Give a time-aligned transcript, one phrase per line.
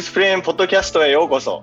[0.00, 1.62] XPLANE ポッドキャストへようこそ。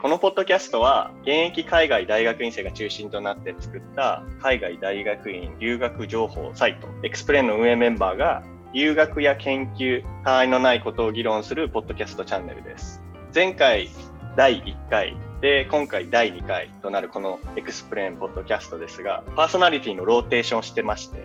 [0.00, 13.02] このポッドキャストは、現役海外大学院生が中心となって作った海外大学院留学情報サイト、 XPLANE の運営メンバーが、留学や研究、他愛のないことを議論するポッドキャストチャンネルです。
[13.34, 13.90] 前回
[14.36, 21.24] 第1回で、今回第2回となるこの XPLANE ポッドキャストですが、パーソナリティのローテーションしてまして、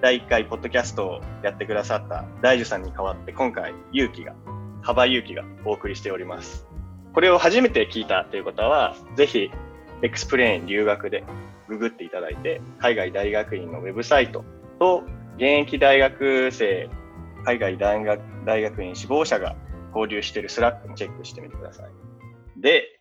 [0.00, 4.32] 第1回ポッドキャストをやってくださった大樹さんに代わって、今回、勇気が、
[4.82, 6.66] 幅勇気がお送りしております。
[7.14, 9.50] これを初めて聞いたという方は、ぜひ、
[10.02, 11.24] XPLANE 留学で
[11.68, 14.44] ググっていただいて、海外大学院のウェブサイト
[14.78, 15.04] と、
[15.36, 16.88] 現役大学生、
[17.44, 19.56] 海外大学大学院志望者が
[19.94, 22.60] 交流している Slack もチェックしてみてください。
[22.60, 23.00] で、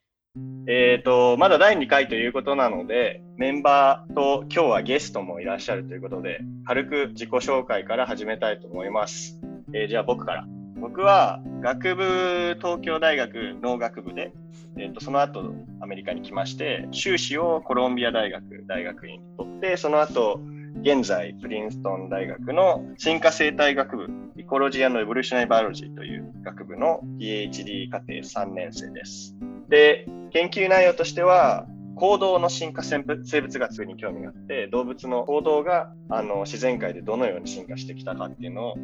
[0.68, 9.40] えっ、ー、と、まだ第2回ということなので、メンバーと今日はゲストもいらっしゃるということで、軽く自己紹介から始めたいと思います。
[9.73, 10.61] えー、じゃあ僕から。
[10.82, 14.34] 僕は学部東京大学農学部で、
[14.78, 20.42] えーと、その後アメリカに来まして修士をコロンビア大学大学院に取ってその後
[20.82, 29.36] 現在プリンストン大学の進化生態学部イコロジアのエボリューショナリーバイオロジーという学部の PhD 課程3年生です。
[29.70, 38.75] で研究内容としては行動の進化生物学に興味があって動物の行動があの自然界でどのように進化してきたかっていうのを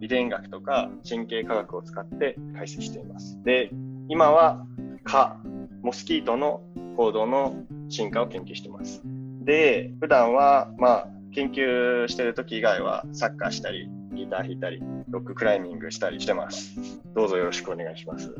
[0.00, 3.42] 遺伝学とか神経科学を使って解析しています。
[3.44, 3.70] で、
[4.08, 4.66] 今は
[5.04, 5.40] 蚊、
[5.82, 6.62] モスキートの
[6.96, 7.54] 行動の
[7.88, 9.02] 進化を研究してます。
[9.44, 16.76] で、普段は、まあ、研究してる時以外はサッカーしたり、ギター弾いたり、ロッククライミングしたりしてます。
[17.14, 18.34] どうぞよろしくお願いします。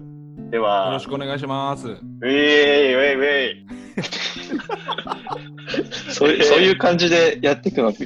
[0.50, 1.86] では、よろしくお願いします。
[1.86, 3.66] ウェイウェイウェイ
[6.12, 7.98] そういうそういう感じでやっていくのわか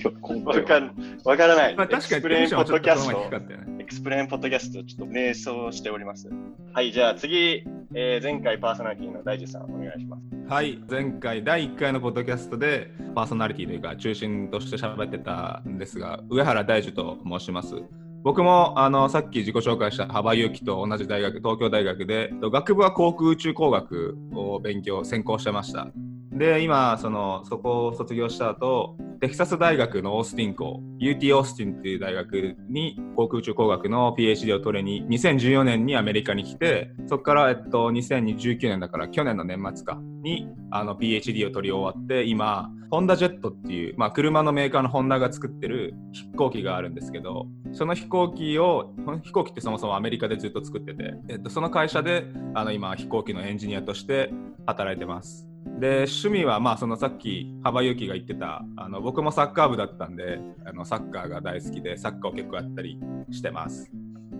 [1.25, 1.77] わからない。
[1.77, 3.47] まあ、確かにエクスプレーンポッドキャスト、ね、
[3.79, 6.29] エクスプレーンポッドキャスト、ちょっと瞑想しております。
[6.75, 10.23] はい、じゃあ次、えー、前回パーソナリティの大地さん、お願いします。
[10.53, 17.77] はい、前回第1回のポッドキャストでパーソナリティというか中心として喋ってたんですが、上原大樹と申します。
[18.25, 25.89] 僕もあのさっき自己紹介した幅行きと同じ大学、東京大学で、学部は航空宇宙工学を勉強、専攻してました。
[26.35, 54.33] で、今、そのそこを卒業した後、テキサス大学のオースティン校、UT オースティンっていう大学に航空宇宙工学の PhD を取りに、2014年にアメリカに来て、そこから、えっと、2019年だから去年の年末かにあの PhD を取り終わって、今、ホンダジェットっていう、まあ、車のメーカーのホンダが作ってる飛行機があるんですけど、その飛行機を、飛行機ってそもそもアメリカでずっと作ってて、えっと、その会社であの今、飛行機のエンジニアとして
[54.67, 55.54] 働いてます。
[55.81, 62.99] で趣味はまあそのさっき幅ゆきが言ってたあの僕もサッカー部だったんであのサッカーが大好きでサッカーを結構やったり
[63.31, 63.91] してます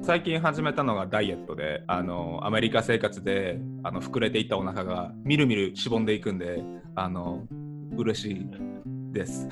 [0.03, 6.63] 最近始めたのがダイエットであのアメリカ生活であの膨れていったお腹がみるみるしぼんでいくんで
[6.95, 7.47] あの
[7.97, 8.47] 嬉しい
[9.13, 9.49] です。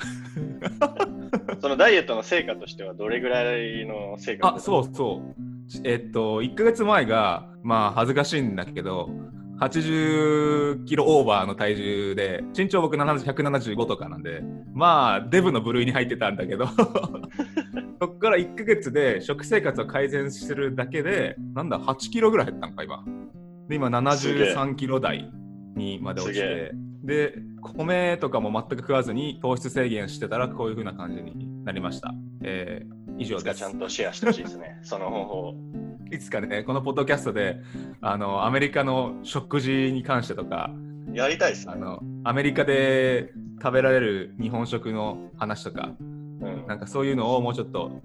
[1.59, 5.43] そのダイエットの成果としてはどれぐらいの成果あそうそう。
[5.83, 9.09] えっと、1か月前が、まあ、恥ずかしいんだけど、
[9.69, 14.41] 80キロオーバーの体重で、身長僕175とかなんで、
[14.73, 16.67] まあ、デブの部類に入ってたんだけど
[18.01, 23.03] そこから1か月で食生活を改善するだけで、なんだ、8キロぐらい減ったのか、今。
[23.69, 25.31] で、今、73キロ台
[25.75, 26.71] にまで落ちて、
[27.03, 32.13] で、米とかも全く食わずに糖質制限してたら、こういうふうな感じになりました。
[32.43, 33.59] えー、以上です。
[33.59, 35.82] ちゃんとシェアしてほしいですね、その方法。
[36.13, 37.59] いつかね、このポッドキャストで、
[37.99, 40.69] あの、アメリカの食事に関してとか、
[41.11, 47.99] やりたいです、ね、あの、アメリカで食べられる日本食の話とか、うん、なんかそういうのをもうちょっと、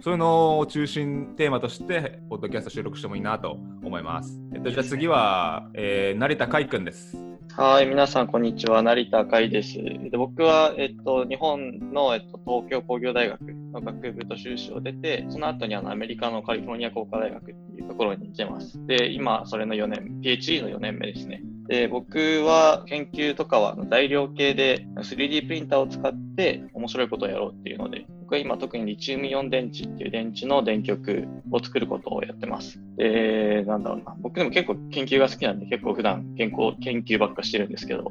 [0.00, 3.52] そういうのを中心テーマとして、ポッドキャスト収録してもいいなと
[3.84, 4.42] 思います。
[4.52, 7.16] えっと、じゃあ次は、えー、成田海君です。
[7.52, 8.82] はい、皆さん、こんにちは。
[8.82, 9.74] 成田海です。
[9.74, 18.84] で僕は、えっと、日本の、えっと、東京工業大学の学部と修士を出て、その後にあのアメリカのカリフォルニア工科大学っていうところに来てます。
[18.86, 21.42] で、今、それの4年、PhD の4年目ですね。
[21.68, 32.80] で、僕は研究とかは材料系で 3D プリンターを使って面白いことをやろうっていうので、僕は今特にリチウムイオン電池っていう電池の電極を作ることをやってます。
[32.96, 34.16] で、なんだろうな。
[34.18, 38.10] 僕でも結構研究が好きなんで結構普段健康研究ばっかしてるんですけど、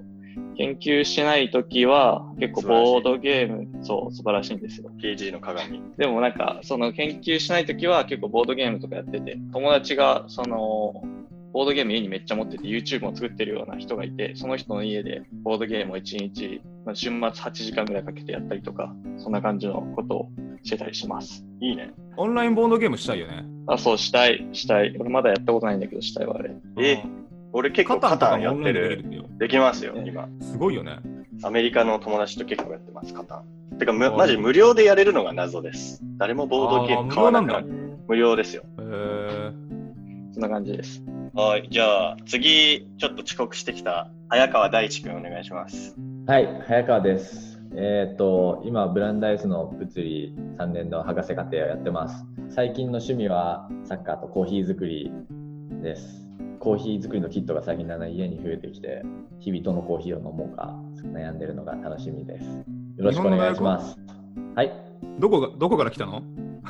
[0.55, 4.91] 研究しないときは結構ボードゲーム、そう素晴らしいんですよ。
[4.97, 5.81] PG の鏡。
[5.97, 11.03] でもなんかその研究しないときは結構ボードゲームとかやってて、友達がその
[11.53, 20.29] ボードゲーム家にめっちゃ持ってて YouTube も作ってるような人がいて、その人の家でボードゲームを1日、まあ、週末8時間ぐらいかけてやったりとか、そんな感じのことを
[20.63, 21.45] してたりします。
[21.61, 21.93] いいね。
[22.17, 23.45] オンラインボードゲームしたいよね。
[23.67, 24.95] あ、そう、したい、したい。
[24.99, 26.51] 俺まだやったことないんだけど、したいわ、あれ。
[26.79, 27.03] え
[27.51, 28.97] 俺結構カタンやってる。
[28.97, 29.25] ンでできるよ。
[29.37, 30.27] できますよ、ね今。
[30.41, 30.97] すごいよね。
[31.43, 33.77] アメリカの友達と結構やってます、カタン。
[33.77, 36.01] てか、むマジ無料でやれるのが謎です。
[36.17, 37.67] 誰もボードゲーム買わなくなる。
[38.07, 38.63] 無料ですよ。
[38.79, 39.53] へー
[40.33, 41.03] そんな感じです。
[41.35, 45.95] はい、じゃあ次、ちょっと遅刻してきた早川大地君お願いします。
[46.27, 47.59] はい、早川です。
[47.75, 52.23] えっ、と、今、ブランダイスの物理3年の博士課程をやってます。
[52.49, 55.11] 最近の趣味はサッカーとコーヒー作り
[55.81, 56.23] です。
[56.59, 59.01] コーヒー作りのキットが最近だんだん家に増えてきて、
[59.39, 60.75] 日々どのコーヒーを飲もうか
[61.15, 62.45] 悩んでるのが楽しみです。
[62.45, 63.97] よろしくお願いします。
[64.53, 64.71] はい。
[65.17, 66.21] どこがどこから来たの？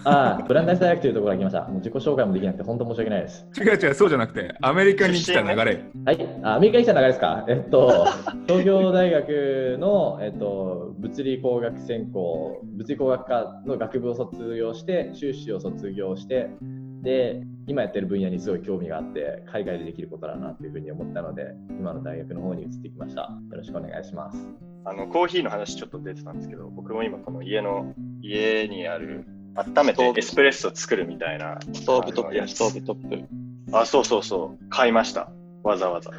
[0.05, 1.67] ああ、ブランダイス大学というところから来ました。
[1.67, 3.45] もう自己紹介もできなくて、本当申し訳ないです。
[3.57, 5.55] 違う違う、そうじゃなくて、アメリカに来た流れ。
[6.05, 7.45] はい、あアメリカに来た流れですか？
[7.47, 8.05] えっと、
[8.47, 16.49] 東京大学の、えっと、物理工学専攻、物理工学科の学部を卒業して、修士を卒業して、
[17.03, 23.21] で、今やってる分野にすごい興味があって、海外でできることだなというふうに思ったので、今の大学の方に移ってきました。
[23.21, 24.37] よろしくお願いします。
[24.85, 29.25] あの、コーヒーの話ちょっと出てたんですけど、僕も今この家の、家にある、
[29.55, 31.59] 温めてエスプレッソ作るみたいな。
[31.73, 33.25] ストーブトップや、ストーブトップ。
[33.71, 34.69] あ、そうそうそう。
[34.69, 35.29] 買いました。
[35.63, 36.11] わざわざ。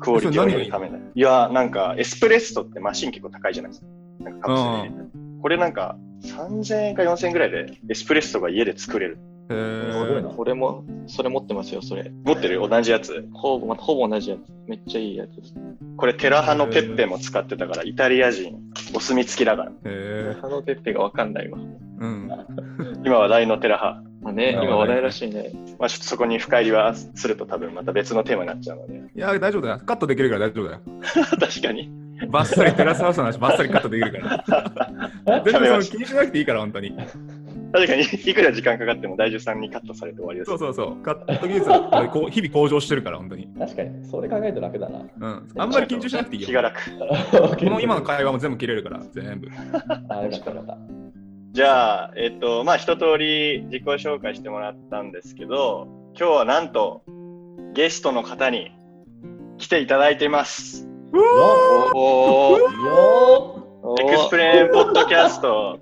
[0.00, 0.98] クオリティを上げるために。
[1.14, 3.86] いや、なんか、エスプレッソってマシン結構高いじゃないですか。
[4.20, 5.10] なんかカプセル
[5.40, 9.18] これなんか、3000円か4000円ぐらいでエスプレッソが家で作れる。
[10.36, 12.10] 俺も、それ持ってますよ、それ。
[12.24, 13.28] 持ってる同じやつ。
[13.32, 14.40] ほぼ、またほぼ同じやつ。
[14.66, 15.54] めっちゃいいやつです。
[15.96, 18.58] これ、テラハのペッペも使ってたから、イタリア人、
[18.94, 19.72] お墨付きだから。
[19.84, 21.58] へハのペッペがわかんないわ。
[21.58, 22.30] ーうん。
[23.04, 24.02] 今話題のテラハ。
[24.22, 25.50] まあね、今話題らしいね。
[25.78, 29.02] まあちょっとそこに深入りはすると多分また別のテーマになっちゃうので。
[29.14, 29.80] いや、大丈夫だよ。
[29.84, 30.80] カットできるから大丈夫だよ。
[31.38, 31.90] 確かに。
[32.30, 34.44] バッサリテラスハウスの話、バッサリカットできるか
[35.26, 35.42] ら。
[35.44, 36.96] 全然その気にしなくていいから、本当に。
[37.74, 40.48] 確かに、いくら時間かかっても大樹さんにカットされて終わりです。
[40.48, 41.02] そうそうそう。
[41.02, 43.48] カット技術はこう日々向上してるから、本当に。
[43.58, 45.00] 確かに、それ考えると楽だな。
[45.00, 45.48] うん。
[45.56, 46.46] あんまり緊張しなくていいよ。
[46.46, 46.80] 気が楽。
[46.96, 49.48] この今の会話も全部切れるから、全部。
[50.08, 50.78] あ、よかったよかった。
[51.50, 57.02] じゃあ、えっと、まあ一通り自己紹介してもらったんですけど、今日はなんと
[57.74, 58.70] ゲストの方に
[59.58, 60.88] 来ていただいています。
[61.12, 61.22] よ
[61.92, 62.54] お
[63.82, 65.78] おエクスプレーンポッドキャスト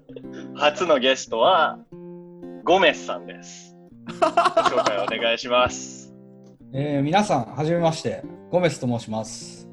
[0.55, 1.79] 初のゲストは
[2.65, 3.75] ゴメスさんです。
[4.07, 6.13] 紹介お願いします。
[6.73, 9.69] えー皆さん、はじめまして、ゴメスと申します。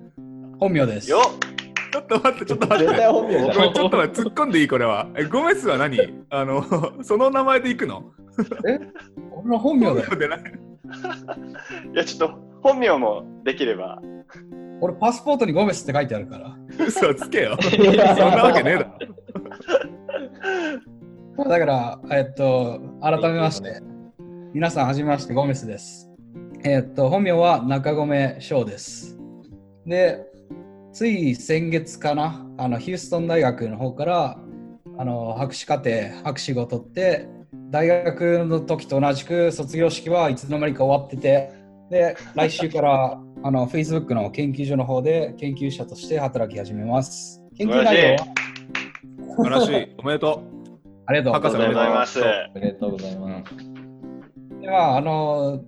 [0.59, 1.09] 本名です。
[1.09, 1.49] よっ
[1.91, 3.05] ちょっと待って、ちょっとー待って。
[3.07, 5.07] 本名ちょっと待って、突っ込んでいいこれは。
[5.15, 5.97] え、ゴメスは何？
[6.29, 6.63] あの、
[7.03, 8.11] その名前で行くの？
[9.31, 10.15] 俺の本名だよ。
[10.15, 10.39] でない
[11.93, 14.01] いや、ちょっと本名もできれば。
[14.81, 16.55] 俺、パスポートにゴメスって書いてあるから。
[16.85, 17.57] 嘘つけよ。
[17.61, 17.81] そん
[18.15, 19.98] なわけねえだろ。
[21.37, 23.81] だから、えっと、改めまして、
[24.53, 26.09] 皆さん、はじめまして、ゴメスです。
[26.63, 29.17] えっと、本名は中込翔です。
[29.85, 30.25] で、
[30.91, 34.39] つい先月かな、あのヒューストン大学の方から
[34.97, 35.91] あの博士課程、
[36.23, 37.29] 博士号を取って、
[37.69, 41.51] 大学の時と同じく卒業式はいつの間にか終わってて、
[41.89, 47.41] で、来週から あの Facebook の研究所の方で研究者として働き始めます。
[47.55, 48.27] 研究内容は？
[49.39, 49.95] 素晴らしい。
[49.97, 50.43] おめでと
[51.05, 52.19] ありがとう博士ありがとうございます。
[52.19, 53.55] おめでとうございます。
[54.61, 55.63] でまあ、あの、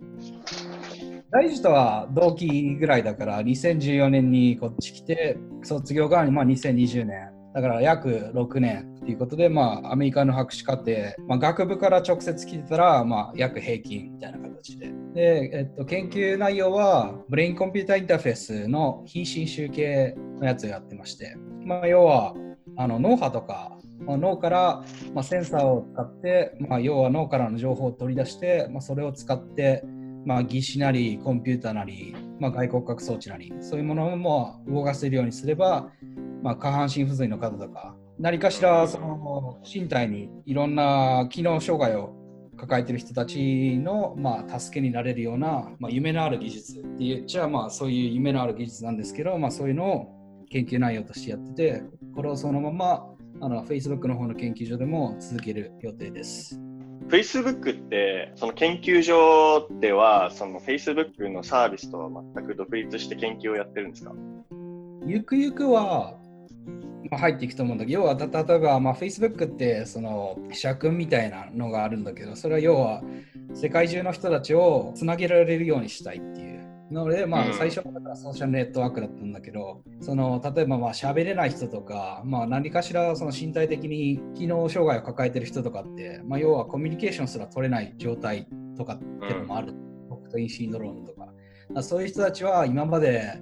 [1.31, 7.31] 大樹とは同期ぐらいだから、2014年にこっち来て、卒業が、まあ、2020年。
[7.53, 10.91] だから約6年ということで、まあ、アメリカの博士課程、
[11.27, 14.91] まあ、学部から直接来てたら、まあ、約平均みたいな形で。
[15.13, 21.35] で、えっと、研究内容は、ブレインコンピュータインターフェースの非侵襲系のやつをやってまして、
[21.65, 22.33] まあ、要は、
[22.77, 29.83] あの脳波とか、まあ、脳から、まあ、センサーを使って、まあ、要は脳からの情報を取り出して、まあ、それを使って、
[30.25, 35.89] まあ、義手なりコンピューターなり、まあ、外骨格装置なりそういうものも動かせるようにすれば、
[36.41, 42.15] まあ、下半身不随の方とか何かしらその身体にいろんな機能障害を
[42.57, 50.20] 抱えてる人たちの、まあ、助けになれるような、まあ、夢のある技術って言っちゃまあそういう夢のある技術なんですけど、まあ、そういうのを
[50.51, 53.07] 研究内容としてやっててこれをそのまま
[53.39, 56.59] あの Facebook の方の研究所でも続ける予定です。
[57.07, 64.13] Facebook って、その研究所では、その Facebook のサービスとは全く独立して研究をやってるんですか？
[65.05, 66.17] ゆくゆくは、
[67.09, 73.01] まあ、入っていくと思うんだけど、要はた例えば、まあ、Facebook ってその社訓みたいなのがあるんだけど、それは要は
[73.55, 76.60] 世界中の人たちをつなげられるようにしたいっていうな
[76.91, 89.73] ので、まうんあ、最初はだからソーシャルネットワークだったんだけど、その例えばまあ喋れない人とか、まあ、何かしらその身体的に機能障害を抱えてる人とかって、まあ、要はコミュニケーションすら取れない状態とかっていうのもある。
[90.09, 91.21] 僕とインシンドロームとか。
[91.21, 91.33] だか
[91.75, 93.39] らそういう人たちは今まで、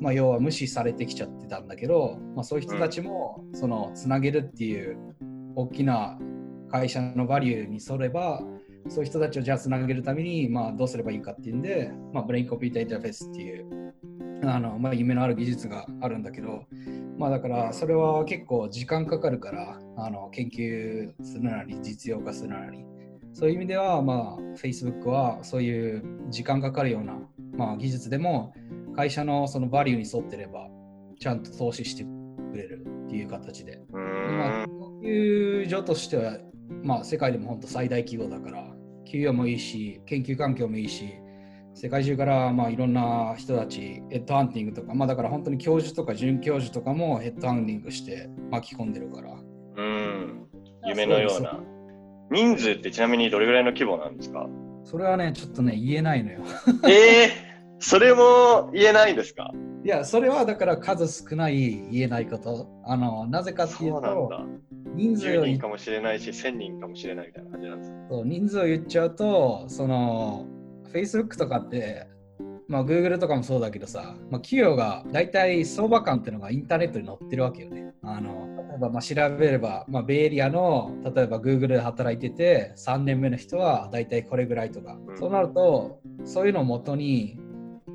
[0.00, 4.98] まあ、要は無視されてきちゃってたんだけど、まあ、そういう人たちもそのつなげるっていう
[5.56, 6.18] 大きな
[6.70, 8.42] 会社のバリューに沿れば、
[8.88, 13.94] そういう人たちをじゃあつなげるために、まあ、どうすればいいかっていうんで、まあ、ブレインコンピューターインターフェースっていう
[14.44, 16.64] あの、まあ、夢のある技術があるんだけど、
[17.18, 22.84] まあ、だからそれは結構時間かかるからあの研究するなり実用化するなり
[23.32, 27.18] そういう意味では、まあ、Facebook はそういう時間かかるような、
[27.56, 28.54] まあ、技術でも
[28.94, 30.68] 会社のそのバリューに沿ってれば
[31.18, 34.66] ちゃんと投資してくれるっていう形でう今ん。
[35.02, 36.38] 研究所としては、
[36.82, 38.73] まあ、世界でも本当最大規模だから
[39.04, 41.14] 給与もいいし研究環境もいいし
[41.74, 49.34] 世界中からまあいろんな人たちヘッドハンティングとか、まあ、だから本当に教授とか准教授とかもヘッドハンティングして巻き込んでるから。
[49.76, 50.46] うん。
[50.86, 51.60] 夢のような。
[52.30, 54.46] 人数ってちなみにどれぐらいの規模なんですか？
[54.84, 56.40] それはねちょっとね言えないのよ。
[56.88, 57.30] ええ
[57.80, 59.50] それも言えないんですか？
[59.84, 64.44] いやそれはだから数少ない言えないことあのなぜかっていうとだ。
[64.94, 70.46] 人数10を人かもしれないし、1000人かもしれないみたいな感じなんですかそう人数を言っちゃうと、その
[70.92, 72.06] Facebook とかって、
[72.68, 77.92] まあ Google とかもそうだけどさ、まあ、企業が大体相場感っていうのがインターネットに載ってるわけよね。
[78.02, 87.38] あの例えばまあ調べれば、まあ、ベイエリアの例えば Google で働いてて3年目の人は大体これぐらいとか、うんそうなるとそういうのをもとに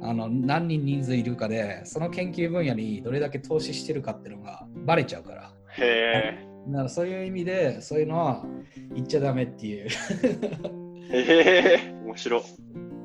[0.01, 5.51] あの何人人数いるかでその研究分野にどれだけ投資してるかっていうのがバレちゃうから。
[5.77, 8.45] へだからそういう意味でそういうのは
[8.93, 9.87] 言っちゃダメっていう。
[11.11, 11.17] え。
[11.19, 11.93] へえ。
[12.05, 12.41] 面白い。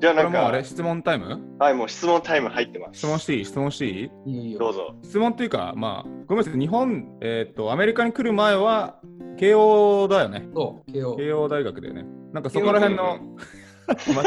[0.01, 1.41] じゃあなんかあれ、質問タイム？
[1.59, 2.99] はい、もう質問タイム入ってます。
[2.99, 3.45] 質問していい？
[3.45, 3.93] 質問していい？
[3.93, 4.95] いいよいいよどうぞ。
[5.03, 9.01] 質問っていうか、まあ、ごめんなさい、日本、えっ、と、アメリカに来る前は、
[9.39, 10.47] 慶応だよね。
[10.55, 11.17] そう、慶応。
[11.17, 12.05] 慶応大学だよね。
[12.33, 13.19] なんかそこら辺の、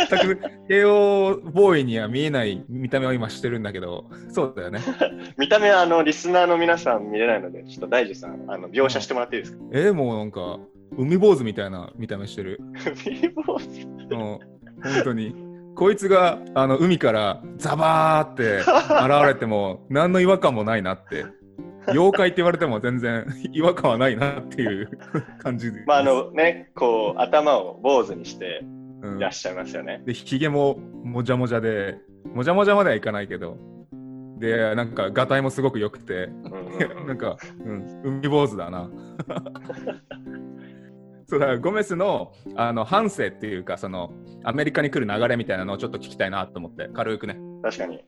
[0.09, 4.79] 全く慶応ボーイには見えない見た目を今してるんだけど、そうだよね。
[5.37, 9.63] 見た目はあのリスナーの皆さん見れないので、ちょっと大樹さん、あの描写してもらっていいですか？
[9.73, 10.59] えー、もうなんか、
[10.97, 12.59] 海坊主みたいな見た目してる。
[13.05, 14.39] ビボーズも
[14.83, 15.35] う、本当に。
[15.75, 21.23] こいつがあの海からザバーって現れても何の違和感もないなって
[21.89, 24.89] 妖怪って言われても全然違和感はないなっていう
[25.37, 28.76] 感じですまああのね、こう頭を坊主にしてうん
[29.17, 30.01] いらっしゃいますよね。
[30.05, 31.99] でひげももじゃもじゃで
[32.33, 33.57] もじゃもじゃまではいかないけど。
[34.39, 36.25] でなんかがたいもすごく良くて。
[36.25, 37.07] うんうんうん。
[37.07, 38.89] なんか、うん、海坊主だな。
[41.25, 44.13] そうだゴメスのあの反省っていうかその
[44.43, 46.89] アメリカに来る流れみたいなのをちょっと聞きたいなと思って。
[46.93, 47.37] 軽くね。
[47.63, 48.03] 確かに。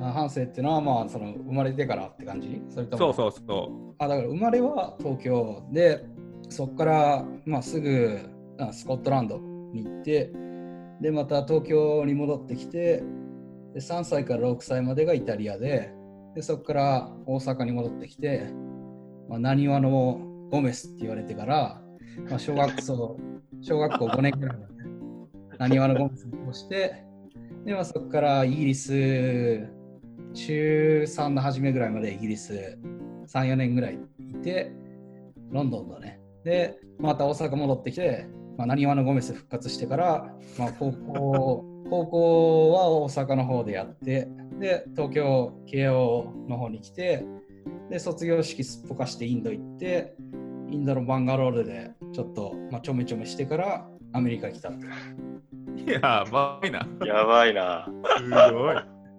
[0.00, 2.62] あ半生っていうのは、まあ、その生まれてからって感じ？
[2.68, 3.12] それとも？
[3.12, 6.04] そうそうそあだから生まれは東京で、
[6.48, 8.18] そこから、まあ、すぐ
[8.58, 9.40] あスコットランド
[9.72, 10.32] に行って、
[11.00, 13.02] で、また東京に戻ってきて、
[13.74, 15.92] で3歳から6歳までがイタリアで、
[16.34, 18.50] でそこから大阪に戻ってきて、
[19.28, 20.20] まあ、何話の
[20.50, 21.82] ゴメスって言われてから、
[22.28, 23.16] まあ、小学校
[23.60, 24.74] 小学校5年ぐらいまで、
[25.58, 27.04] 何話のゴメスをして、
[27.64, 29.68] で、まあ、そこからイギリス、
[30.34, 32.78] 中3の初めぐらいまでイギリス
[33.26, 33.98] 3、4年ぐらい
[34.30, 34.72] いて、
[35.50, 36.20] ロンドンだね。
[36.44, 38.26] で、また大阪戻ってきて、
[38.58, 47.24] まあ、何話のゴメス復活してから、まあ、高校、 高校は大阪の方でやって、で、東京、慶応の方に来て、
[47.88, 50.16] で、卒業式すっぽかしてインド行って、
[50.70, 54.86] インドのバンガロールでちょっと、まあ、ちょめちょめしてからアメリカ来たって。
[54.86, 57.88] うやばいなやばいな。
[58.16, 58.76] すごい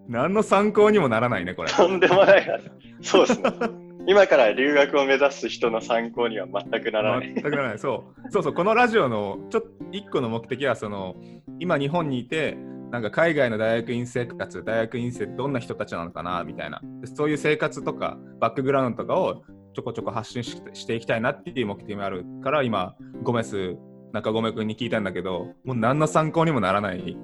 [0.10, 2.60] 何の参考にもならないねこれとんでもないな。
[3.02, 3.89] そうですね。
[4.10, 7.32] 今から留学を目指す人の参考には全くならない。
[7.32, 7.78] 全くならない。
[7.80, 8.32] そう。
[8.32, 11.16] そうそうこのラジオのちょっと一個の目的はその
[11.60, 12.58] 今日本にいて
[12.90, 16.82] なんか海外の大学院生活大学院生どんな人たちなのかなみたいな。
[17.02, 19.44] でそういう生活とかバックグラウンドとかを
[19.76, 23.78] ちょこちょこ発信ししていきたいなっていう目的もあるから今ゴメス
[24.12, 27.16] 中込君に聞いたんだけどもう何の参考にもならない。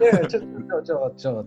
[0.00, 1.46] でちょ、ちょ、ちょ、ちょ、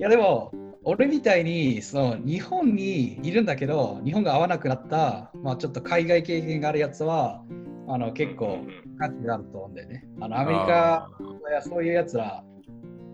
[0.00, 0.52] いやでも、
[0.84, 7.42] 俺みたいにその日本にいるんだけど、日本が合わなくなった、まあちょっと海外経験があるやつは、
[7.88, 8.60] あの結構
[8.98, 10.06] 価値があると思うんだよね。
[10.20, 11.10] あのアメリカ
[11.54, 12.44] やそういうやつら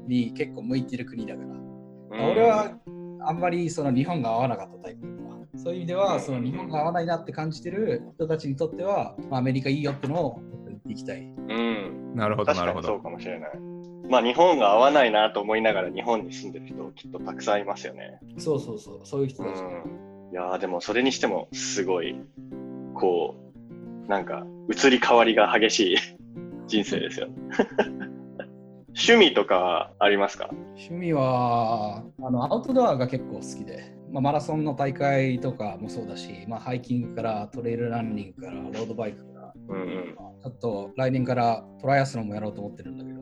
[0.07, 1.47] に結構向いてる国だから。
[1.47, 1.61] うん
[2.33, 2.77] 俺は
[3.23, 5.59] あんまりその日本が合わなかったタイプだから。
[5.59, 10.41] そういう意味では、その日本が合わないなって感じてる人たちにとっては、まあ、アメリカいいよってのを
[10.89, 11.21] いきたい。
[11.21, 12.15] うん。
[12.17, 13.03] なるほど、なるほど確かにそう。
[13.03, 13.70] かもしれない。
[14.11, 18.19] まあ日本が合わないなと思いながら日本に住んでる人きっとたくさんいますよね。
[18.38, 19.62] そうそうそう、そういう人うたち。
[19.62, 19.64] ん。
[20.33, 22.17] いやーでもそれにしてもすごい、
[22.95, 23.37] こ
[24.07, 25.97] う、なんか移り変わりが激しい
[26.67, 27.29] 人生ですよ。
[28.93, 30.49] 趣味とかありますか？
[30.76, 40.17] 趣味はあのアウトドアが結構好きで、まあ、マラソンの大会とかもそうだし、まあ、ハイキングからトレイルランニングからロードバイクから、うんうん。
[40.43, 43.21] ちょっと来年からトライアスロンもやろうと思ってるんだけど、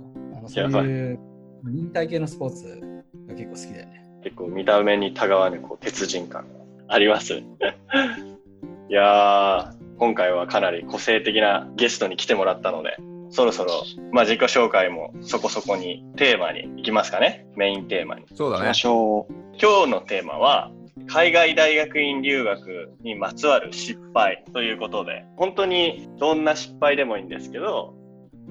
[0.48, 1.18] そういう
[1.64, 2.80] 忍耐系のスポーツ
[3.28, 4.04] が結構好きだよね。
[4.22, 6.48] 結構見た目にたがわぬこう鉄人感が
[6.88, 7.34] あります。
[8.90, 12.96] いやー、今回はかなり個性的なゲストに来てもらったので、
[13.30, 13.70] そろそろ、
[14.12, 17.46] まあ、自己紹介もそこそこにテーマに行きますかね。
[17.56, 18.24] メインテーマに。
[18.34, 18.64] そうだね。
[18.64, 20.70] 今日のテーマは、
[21.06, 27.94] 海外大学院留学にまつわる失敗ということで、本当にどんな失敗でもいいんですけど、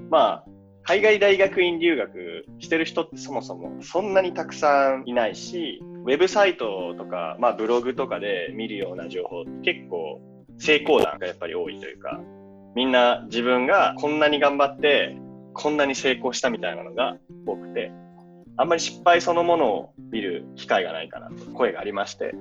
[0.10, 0.46] まあ、
[0.88, 10.22] 海外大学院留学してる人ってそもそもそんなにたくさんいないし、ウェブサイトとか、まあブログとかで見るような情報って結構
[10.58, 12.22] 成功談がやっぱり多いというか、
[12.74, 15.18] みんな自分がこんなに頑張って、
[15.54, 17.92] こんなに成功したみたいなのが多くて、
[18.56, 22.34] あんまり失敗そのものを見る機会がないかなと声がありまして。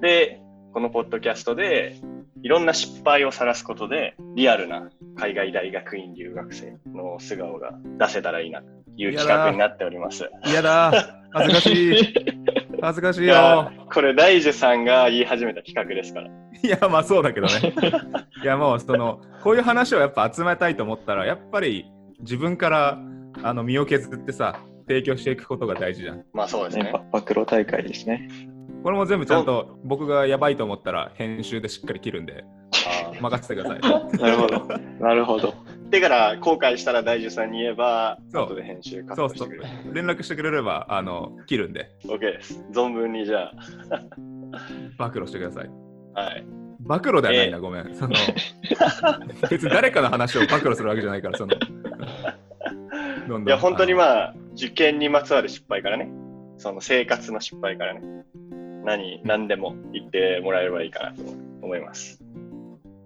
[0.00, 0.40] で、
[0.72, 1.96] このポッドキャストで
[2.42, 10.28] いろんな失敗を晒すことでリアルな海外大学院留学生の素顔が出せたらいいなという企画になっております。
[10.46, 11.22] 嫌だ。
[11.32, 12.14] 恥ずかしい。
[12.82, 13.86] 恥ずかしいいやよ。
[13.92, 16.28] これ大樹さんが言い始めた企画ですから。
[16.28, 17.52] いや、まあそうだけどね。
[18.42, 21.86] いや、もうその、こういう話をやっぱ集めたいと思ったら、やっぱり
[22.20, 22.98] 自分から
[23.42, 24.58] あの身を削ってさ、
[24.88, 26.24] 提供していくことが大事じゃん。
[26.32, 26.92] まあそうですね。
[27.12, 28.28] 暴露大会ですね。
[28.82, 32.44] これも全部ちゃんと僕がやばいと思ったら編集でしっかり切るんで、
[33.20, 33.80] 任せてください。
[34.18, 34.78] なるほど。
[35.00, 35.54] なるほど。
[35.90, 39.94] だから後悔したら大樹さんに言えば、そう後で編集カッそうそうトしてくれる。。
[39.94, 42.64] 連絡してくれれば、あの、切るんで、OK です。
[42.72, 43.52] 存分にじゃ
[44.98, 45.70] 暴露してください。
[46.14, 46.20] あ。
[46.20, 46.46] はい。
[46.80, 47.94] 暴露ではないな、ごめん。
[47.94, 48.14] その、
[49.50, 51.54] 別に誰かの話を暴露するわけじゃないから、その、
[53.28, 56.10] どんどんいや、本当にあまあ、受験にまつわる失敗からね、
[56.56, 58.00] その生活の失敗からね、
[58.84, 61.22] 何、何でも言ってもらえればいいかなと
[61.62, 62.20] 思います。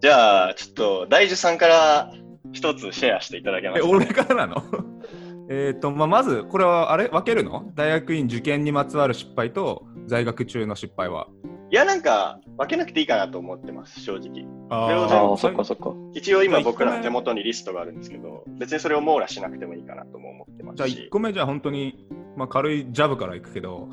[0.00, 2.12] じゃあ、ちょっと、大樹さんから
[2.52, 4.62] 一つシェアしていただけますか、俺からなの？
[5.48, 7.08] えっと、まあ、まず、これは、あれ？
[7.08, 7.70] 分けるの？
[7.74, 11.28] 大学院受験にまつわる失敗と、在学中の失敗は？
[11.70, 14.44] いや、なんか、分けなくていいかなと思ってます、正直。
[14.70, 15.92] あああ、そそっかそっか。
[16.14, 21.08] 一応今僕らの手元にリストがあるんですけど、別にそれを網羅しなくてもいいかなとも思ってまじゃあすし1。
[21.10, 23.90] 個目じゃあ本当に、まあ、軽いジャブからいくけど、お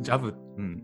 [0.00, 0.82] ジャブ、うん。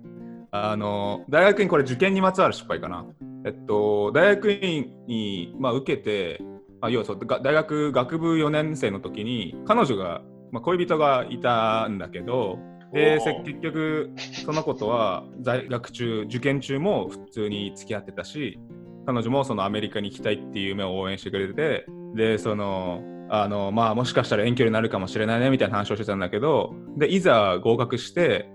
[0.51, 3.05] あの、大学院これ受験にまつわる失敗かな。
[3.45, 6.41] えっと、大学院に、まあ、受けて、
[6.81, 12.59] あ要はそうが大学学部4年生の時に、彼女が、まあ、恋人がいたんだけど、
[12.93, 14.13] で結局、
[14.45, 18.59] その子とは在学中、受験中も普通に付き合ってたし、
[19.07, 28.49] 彼女もそのアメリカに行きたいっていう夢を応援してくれてて、で、その、あの、まあ、もしかしたら遠距離になるかもしれないねみたいな話をしてたんだけど、で、いざ合格して、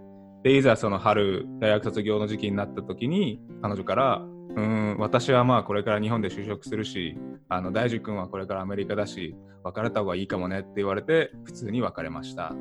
[0.44, 4.22] で、いざその春、大学卒業の時期になった時に、彼女から、
[4.56, 4.62] うー
[4.96, 7.18] ん、私はまあこれから日本で就職するし、
[7.50, 12.44] あの、大樹君はこれからアメリカだし、別れた方がいいかもねって言われて、普通に別れました。
[12.44, 12.52] は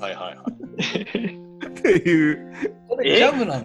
[0.00, 1.48] いはいはい。
[1.66, 2.52] っていう、
[2.88, 3.64] これジャブなの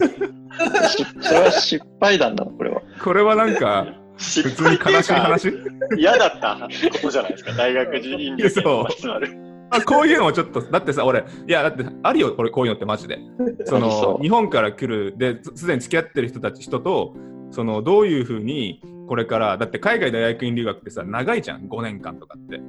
[0.88, 2.82] しそれは失敗談だな、これは。
[3.02, 5.54] これはなんか、普普通に悲しい話？
[5.98, 9.53] 嫌だったことじゃないですか、大学人院受験にまつわる。
[9.74, 13.20] あこういうのもちょっと、だってさ、俺、いや、だって、あるよ、これ、こういうのってマジで。
[13.66, 17.16] その、う日本から来る、で、すすでに付き合ってる人たち、人と、
[17.52, 22.62] その、どういうふうに、これから、だって海外大学院留学ってさ、長いじゃん、5年間とかって。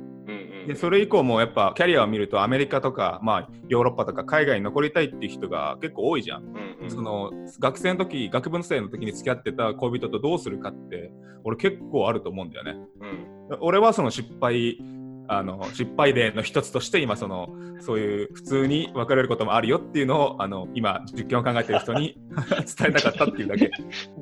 [0.66, 6.42] で、それ以降もやっぱ、キャリアを見ると、アメリカとか、まあ、ヨーロッパとか、海外に残りたいっていう人が結構多いじゃん。
[6.42, 6.48] うん
[6.84, 11.10] うんその学生の時学部生の時に付き合ってた恋人とどうするかって
[11.42, 12.76] 俺結構あると思うんだよね。
[13.00, 14.78] うん俺はその失敗
[15.26, 17.48] あの失敗例の一つとして今その
[17.80, 22.18] そういう普通に別れることもあるよっていうのをあの今実験を考えてる人に
[22.78, 23.70] 伝えたかったっていうだけ。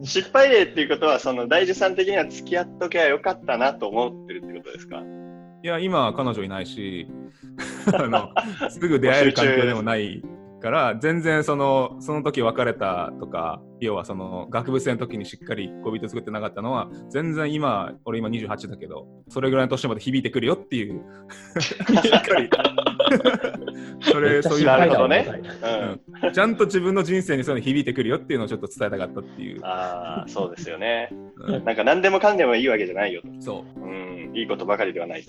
[0.03, 5.03] 失敗例っていうことは、その大樹さん的には付き合っときゃよかったなと思ってるってことですか？
[5.65, 7.07] いや今は彼女いないし
[7.95, 8.31] あの
[8.71, 10.23] すぐ出会える環境でもない
[10.63, 21.03] から全然そのその時別れたとか要はその学部生の時にしっかり恋人作ってなかったのは全然今俺今28だけどそれぐらいの年まで響いてくるよっていう。
[21.61, 21.79] しっ
[22.23, 22.49] かり。
[24.01, 25.27] それそういうなるほどね。
[26.23, 26.33] うん。
[26.33, 31.09] ちゃんと自分の人生にそういうの響いてくるよっていうのをちょっと伝えたかったっていう、ああ、そうですよね。
[31.37, 31.65] うん。
[31.65, 33.29] なんか何でもかんでもいいわけじゃないよと。
[33.41, 33.81] そう。
[33.81, 35.25] うん、いいことばかりではない。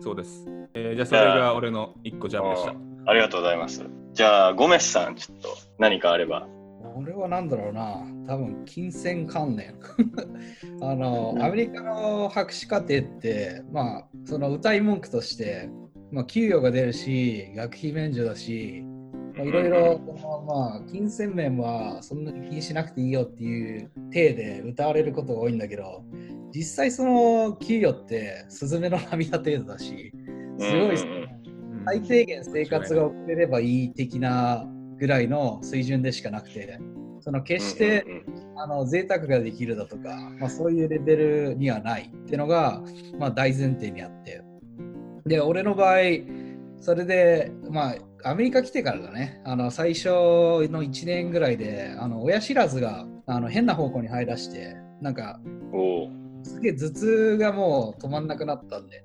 [0.00, 2.74] そうです、えーじゃあそれが俺の一個ジャブでした
[3.08, 3.84] ありがとうございます。
[4.14, 6.48] じゃあ、ゴメスさん、ちょっと何かあれば。
[6.96, 9.76] 俺はなんだろうな、多分金銭関連。
[10.82, 15.70] あの、アメリカの博士課程って、まあ、その歌い文句として、
[16.10, 18.82] まあ、給与が出るし、学費免除だし、
[19.36, 26.02] まあいろいろ、このまあ、金銭面はそんなに気にしなくていいよっていう体で歌われることが多いんだけど、
[26.54, 30.12] 実際その給与って、スズメの涙程度だし、
[30.58, 30.96] すごい
[31.86, 34.66] 最低限生活が送れればいい的な
[34.98, 36.78] ぐらいの水準でしかなくて、
[37.20, 38.04] その決して、
[38.56, 42.82] あの贅沢ができるだとか、まあ、そういうレベルにはないっていうのが、
[43.18, 44.42] まあ、大前提にあって。
[45.26, 45.98] で、俺の場合、
[46.80, 47.96] それで、まあ、
[48.30, 55.40] アメリカ来てからだね、あの最初の1年ぐらいで、あの親知らずがあの変な方向に入らして、なんか、
[56.46, 59.04] すげえ頭痛がもう止まんなくなったんでね。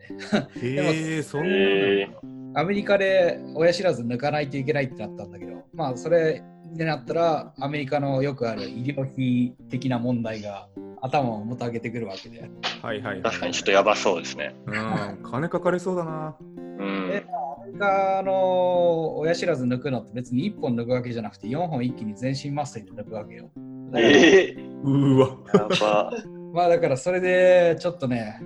[0.61, 2.09] へえ そんなのへ
[2.53, 10.67] アメリカで親知らず抜かないといけないってなったんだけど、まあそれになったらアメリカのよくある医療費的な問題が
[11.01, 12.49] 頭をもたげてくるわけで。
[12.81, 14.55] はいはいはい確かにちょっとやばそうですね。
[14.67, 17.25] うん金かかりそうだなうんで。
[17.61, 23.49] アメリカの親知らず抜くのって別に1本抜くわけじゃなくて4本一気に全身麻酔で抜くわけよ。
[23.95, 26.13] ええうーわやば。
[26.53, 28.41] まあだからそれでちょっとね、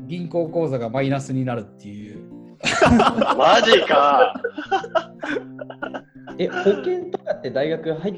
[0.00, 2.28] 銀行口座がマイナスになるっていう。
[3.36, 4.34] マジか。
[6.38, 8.14] え、保険とかって大学入っ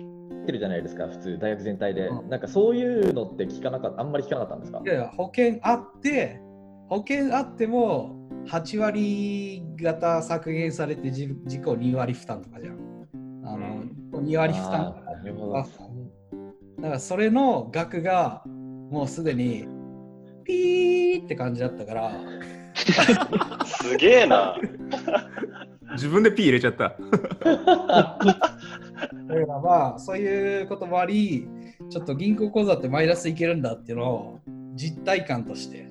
[0.46, 2.08] てるじゃないですか、普通、大学全体で。
[2.08, 4.82] うんなんかそういうのって聞かなかった、あんまり聞かなかったんですか？
[4.84, 6.40] いやいや保険あって、
[6.88, 8.16] 保険あっても
[8.48, 12.76] 8割型削減されて自自己2割負担とかじゃん。
[13.44, 15.52] あの、2割負担なるほど。
[15.54, 18.42] だからそれの額が
[18.90, 19.66] もうすでに
[20.44, 22.12] ピーって感じだったから、
[23.64, 24.56] すげえな。
[25.94, 26.96] 自分で P 入れちゃっただ
[28.18, 31.48] からまあそういうこともあり、
[31.88, 34.40] ちょっと銀行口座ってマイナスいけるんだっていうのを
[34.74, 35.88] 実体感として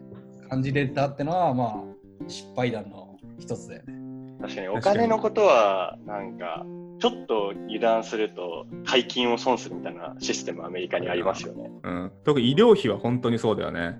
[0.50, 1.84] 感じれたっていうのはまあ
[2.28, 3.94] 失敗談の一つだよね。
[4.42, 6.66] 確かにお金のことはなんか
[7.00, 11.70] ちょっと油断すると大金を損するみたいなシステムアメリカにありますよね。
[11.84, 14.00] うん、特に医療費は本当にそうだよね。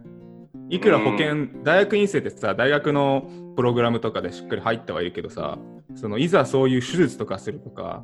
[0.70, 5.58] いくら保険、大学院生ってさ、大学のプログラムとかでしっかり入ってはいるけどさ、
[5.96, 8.04] そのいざそういう手術とかするとか、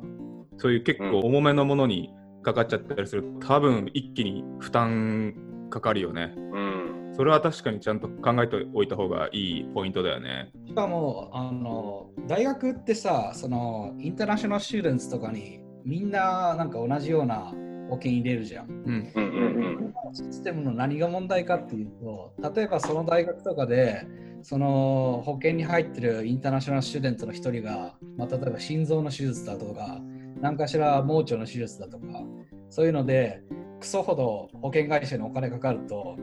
[0.58, 5.34] そういう結構重めのものにかかっちゃったりすると、多分一気に負担
[5.70, 6.34] かかるよね。
[6.36, 6.75] うん。
[7.16, 10.50] それは確かにちゃんと考えておいた方がいいポイントだよね。
[10.66, 17.54] しかもあの大学ってさそのインターナショナルスチューデンツとかにみんななんか同じような
[17.88, 18.68] 保険入れるじゃん。
[18.68, 19.12] うん。
[19.14, 19.76] うんうん
[20.12, 24.06] システムの何が問題かっていうと例えばその大学とかで
[24.42, 30.00] その保険に入ってるインターナショナルスチューデントの一人が、まあ、例えば心臓の手術だとか
[30.40, 32.22] 何かしら盲腸の手術だとか
[32.70, 33.42] そういうので
[33.80, 36.16] クソほど保険会社にお金かかると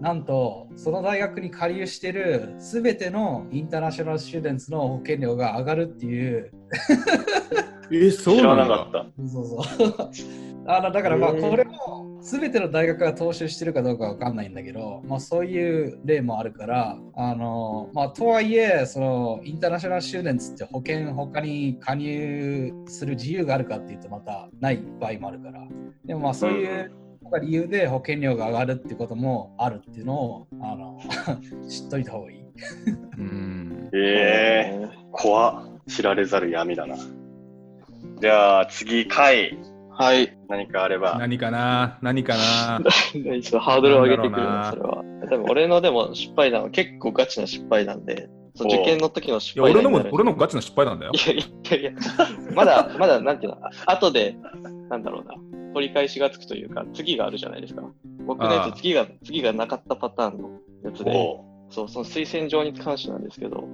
[0.00, 6.50] なんとその大学に加入してる全てのインターナショナルスチューデンツの保険料が上がるっていう。
[7.92, 9.06] え、そう知らなかった。
[9.28, 10.10] そうそう。
[10.66, 25.66] あのだからまあこれも全ての大学が踏襲してるかどうかわかんないんだけど、まあ、そういう例もあるからあの、まあ、とはいえそのインターナショナルシューデンツって保険他に加入する自由があるかっていうとまたない場合もあるから。
[26.04, 26.92] でもまあそういう
[27.38, 31.00] 理由で保険料が上がるってこともあるっていうのをあの
[31.68, 32.40] 知っといた方がいい。
[33.18, 33.90] うん。
[33.94, 36.96] ええ怖っ知られざる闇だな。
[38.20, 39.58] じゃあ次、回
[39.90, 40.36] はい。
[40.48, 41.18] 何かあれば。
[41.18, 41.98] 何かな？
[42.00, 42.80] 何かな？
[43.12, 45.04] ちょっとハードルを上げてくるなそれは。
[45.28, 51.12] 多分俺のでも失敗談は結構ガチな失敗なんで、そう受験の時の失いや、俺のも俺のもガチな失敗なんだよ。
[51.14, 51.38] いやい
[51.70, 51.92] やいや、
[52.54, 54.36] まだ、まだ、なんていうの、あ後で、
[54.88, 55.34] なんだろうな、
[55.74, 57.82] 取り返しがつくというか、次があるじゃないですか。
[58.26, 60.50] 僕のやつ、次が、次がなかったパターンの
[60.84, 63.68] やつで、おそう、その推薦状に関してなんですけど、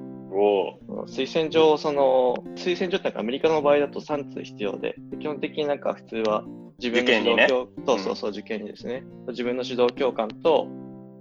[1.06, 6.44] 推薦状、その、推薦状ってなんかアメリカの場合だと3通必要で、で基本的になんか普通は
[6.78, 10.68] 自分の指導教、そうそうそう、受験にですね、自分の指導教官と、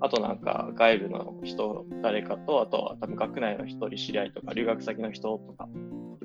[0.02, 5.68] あとなんか外部の人、誰かと、あとは多分学内の一人知り合いとか、留学先の人とか、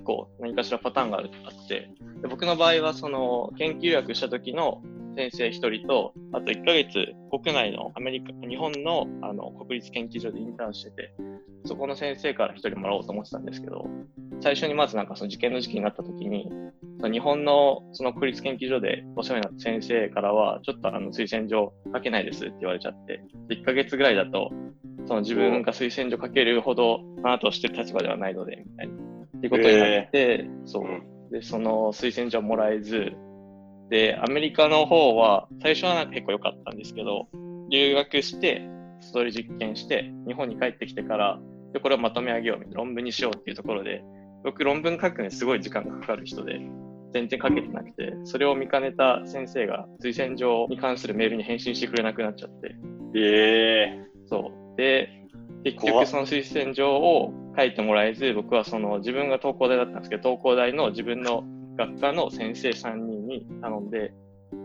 [0.05, 1.91] こう何かしらパターンがあって、
[2.23, 4.83] で僕の場合は、その、研究役した時の
[5.17, 6.93] 先生一人と、あと1ヶ月
[7.31, 11.15] 国内のアメリカ、日本のあの国立研究所でインターンしてて、
[11.65, 13.87] そこの先生から一人もらおうと思ってたんですけど、
[14.41, 16.51] 最初にまずなんかその受験の時期になった時に、
[17.03, 24.51] 日本のその国立研究所でお世話になった先生からは、ちょっとあの推薦状書けないですって言われちゃって、1ヶ月ぐらいだと、
[25.07, 28.95] その自分が推薦状書けるほど、あなたを知ってる立場ではないので、みたいな。
[29.39, 31.33] っていうことになって、そうう。
[31.33, 33.13] で、その推薦状もらえず、
[33.91, 37.29] で、アメリカの方は、最初はなんか結構良かったんですけど、
[37.71, 38.63] 留学して、
[39.01, 41.41] ストーリー実験して、日本に帰ってきてから、
[41.73, 44.03] で、これをまとめ上げようみたいな、論文にしようっていうところで、
[44.45, 46.61] 僕論文書くのにすごい時間がかかる人で、
[47.13, 52.77] 全然書けてなくて、それを見かねた先生が推薦状に関するメールに返信してくれなくなっちゃって、
[53.17, 54.77] ええそう。
[54.77, 55.09] で、
[55.65, 61.45] 結局その推薦状を書いてもらえず、僕はその自分が東工大だったんですけど、東工大の自分の
[61.81, 64.13] 学科の先生3人に頼んで、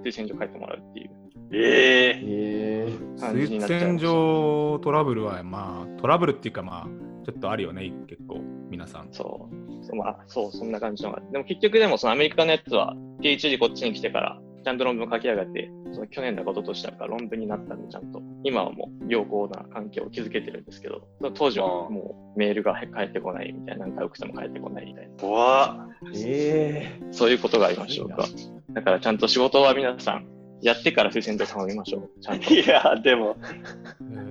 [0.04, 1.10] 推薦状書いてもらうっていう
[1.54, 3.80] えええー、感じに推。
[3.80, 6.88] 薦状トラブルは、まあ、トラブルっていうか、まあ、
[7.25, 9.08] ちょっとあるよね、結構、皆さん。
[9.12, 9.86] そう。
[9.86, 11.21] そうまあ、そう、そんな感じのが。
[11.32, 26.12] でも結局でもそのアメリカのやつは、PhD こっちに来てから、ちゃんと論文書き上がって、その去年だこととしたから論文になったんで、ちゃんと、今はもう良好な環境を築けてるんですけど、その当時はもうメールが返ってこないみたいな、何回送っても返ってこないみたいな、怖っ。
[26.15, 28.28] えそういうことがありました、僕は。
[28.71, 30.25] だからちゃんと仕事は皆さん、
[30.62, 32.22] やってから推薦状頼みましょう。
[32.22, 32.54] ちゃんと。
[32.54, 33.38] いや、でも、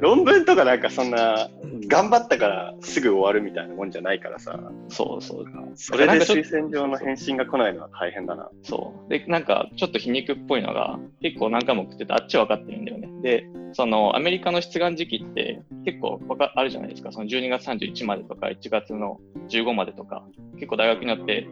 [0.00, 1.48] 論文とかなんかそんな、
[1.86, 4.58] 頑張ったからすぐ終わるみたいなもんじゃないからさ、
[4.88, 5.44] そうそう。
[5.74, 8.48] それで推薦状の返信が来ないのは大変だな。
[8.62, 9.10] そう。
[9.10, 13.08] で、なんか、ちょっと皮肉っぽいのが、結構何回も送ってて、あっちは分かってるんだよね。
[13.22, 17.12] で、その、アメリカの出願時期って、結構わかあるじゃないですか。
[17.12, 21.48] その12月31までとか、1月の15までとか、結構大学によって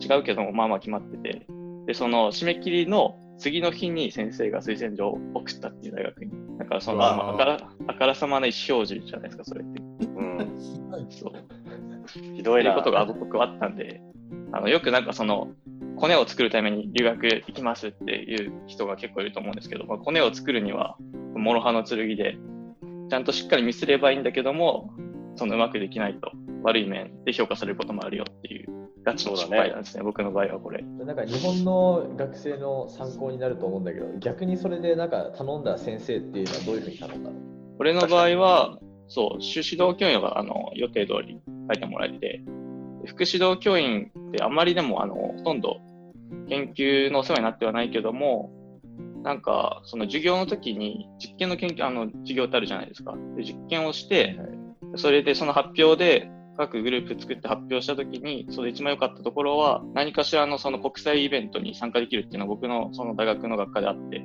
[0.00, 1.46] 違うけども、まあまあ決まってて、
[1.86, 6.30] で、その、締め切りの次の日に先生が推薦状を送ったっていう大学に。
[6.58, 9.82] だから、その、あから、あからさまな意思表示じゃないですか、それって。
[9.82, 10.56] うん。
[11.10, 12.36] そう。
[12.36, 14.00] ひどいことが僕はあったんで、
[14.52, 15.48] あのよくなんかその、
[15.96, 20.96] コネを作るために留学行きますっていう人が結構いると思うんですけど、まあ、コネを作るには、
[21.34, 22.36] 諸刃の剣で、
[23.10, 24.92] ちゃんとしっかり見せればいいんだけども、
[25.34, 26.30] そのうまくできないと
[26.62, 28.61] 悪い面で評価されることもあるよっていう、
[29.04, 30.82] ガチの失敗なんですね、僕の場合はこれ。
[30.82, 37.36] なんか日本の学生の参考になると思うんだけど、逆にそれでなんか頼んだ先生っていうのはどういうふうに頼んだの？
[37.78, 42.42] 俺の場合は、そう、主指導教員はあの予定通り書いてもらえて、
[43.06, 45.80] 副指導教員ってあんまりでもあのほとんど
[46.48, 48.52] 研究のお世話になってはないけども、
[49.24, 53.16] なんかその授業の時に実験の研究、あの授業ってあるじゃないですか。
[53.36, 54.38] で実験をして、
[54.96, 64.24] それでその発表で各グループ作って発表した時に、それ一番良かったところは、何かしらのその国際イベントに参加できるっていうのは僕のその大学の学科であって、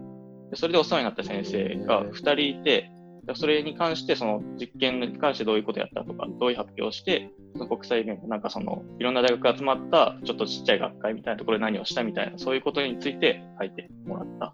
[0.52, 2.92] でそれでお世話になった先生が2人いて、
[3.26, 14.54] でそれに関して、その実験に関してどういうことやったとか、どういう発表をして、その国際イベント、なんかその、いろんな大学が集まった、ちょっとちっちゃい学会みたいなところで何をしたみたいな、そういうことについて書いてもらった。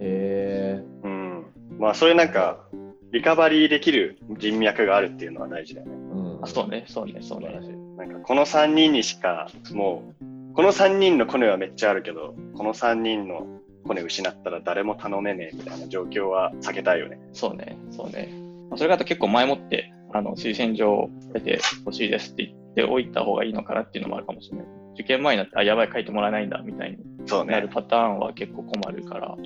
[0.00, 1.46] えうん。
[1.78, 2.66] まあ、そういうなんか、
[3.14, 5.94] リカバリーできる人脈があるっていうのは大事だよね。
[5.94, 7.48] ー、うんあ、そうね、そうね、そうね。
[7.96, 13.46] なんか、この3人にしか、もう、この3人のコネはめっちゃあるけど、この3人の
[13.86, 17.20] コネ失ったら誰も頼めねえみたいな状況は避けたいよね。
[17.32, 18.34] そうね、そうね。
[18.68, 24.66] まあそれが結構前もって、あの、推薦状を出てほしいですって言っておいた方がいいのかなっていうのもあるかもしれない。
[24.94, 27.68] 受験前になって、あ、やばい、書いてもらえないんだ、みたいにそうねなる。
[27.68, 29.36] パターンは結構困るから、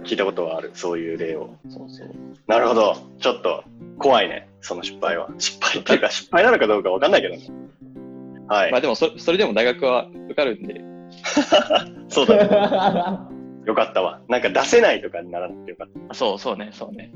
[0.00, 1.50] 聞いたことはある、そういう例を。
[1.68, 2.08] そうそう。
[2.46, 2.96] なるほど。
[3.18, 3.64] ちょっと
[3.98, 5.28] 怖いね、その失敗は。
[5.38, 7.40] 失敗っていうか、 失敗なのかどうかわかんないけどね。
[8.48, 8.72] はい。
[8.72, 10.80] まあでもそ、それでも大学は受かるんで、
[12.08, 13.34] そうだ、ね。
[13.66, 14.20] よかったわ。
[14.28, 17.10] なんか出せないとかにならなくてよかっあそうそうね、そうね。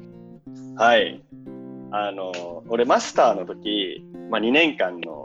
[0.77, 0.85] た。
[0.85, 1.22] はい。
[1.90, 2.33] あの、
[2.68, 5.17] 俺マスターの時、まあ2年間の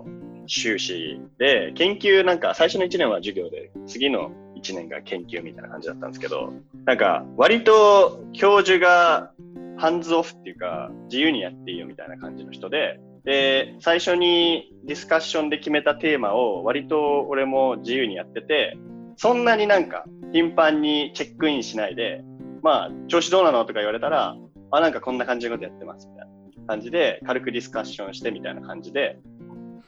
[0.48, 6.54] 修士で、研究なんか最初の1年は授業で、次の1年が研究みたいな感じだったんですけど、
[6.86, 9.32] なんか割と教授が
[9.78, 18.78] ハンズオフっていうか、自由にやっていいよみたいな感じの人で、で、最初にディスカッションで決めたテーマを割と俺も自由にやってて、
[19.18, 22.24] そんなになんか頻繁にチェックインしないで、
[22.62, 24.36] まあ、調子どうなのとか言われたら、
[24.72, 26.34] あ、なんかこんな感じのことやってますみたいな
[26.68, 29.20] 感じで、軽くディスカッションしてみたいな感じで、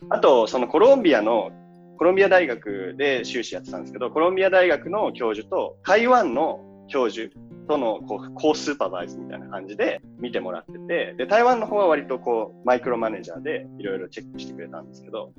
[0.10, 1.52] あと、そのコロンビアの、
[1.98, 7.34] コロンビア大学で修士やってたんですけど、コロンビア大学の教授と台湾の教授
[7.68, 15.32] とのこうコースーパーバイズみたいな感じで見てもらってて、で、台湾の方は割とこう、マイクロマネージャーでいろいろチェックしてくれたんですけど、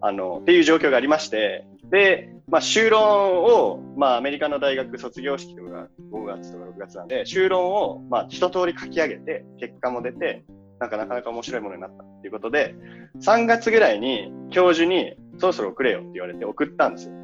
[0.00, 10.44] あの、っていう状況がありまして、で、まあ、修論を、まあ、アメリカの大学卒業式とか5月とか6月なんで、修論を、まあ、一通り書き上げて、結果も出て、
[10.78, 12.74] なんかなかなか面白いものになったっていうことで、
[13.20, 17.14] 3月ぐらいに教授にそろそろ送れよって言われて送ったんですよ。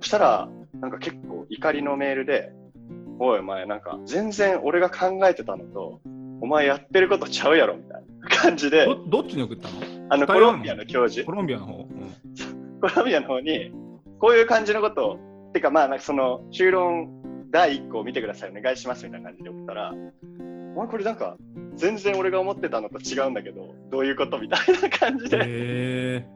[0.00, 0.48] そしたら、
[0.80, 2.52] なんか結構怒りのメールで、
[3.18, 6.00] おいお前なんか全然俺が考えてたのと、
[6.40, 9.74] お前やってることちゃうやろみたいな感じで、どどっちに送ったの？
[10.10, 11.82] あのコロンビアの教授コ、ロンビアの方？
[11.82, 13.72] うん コロンビアの方に、
[14.18, 15.18] こういう感じのことを、
[15.52, 19.92] てかまあなんかその修論第1項を見てください、お願いしますみたいな感じで送ったら、
[20.74, 21.36] お前これなんか
[21.74, 26.26] 全然俺が思ってたのと違うんだけど、どういうことみたいな感じでへ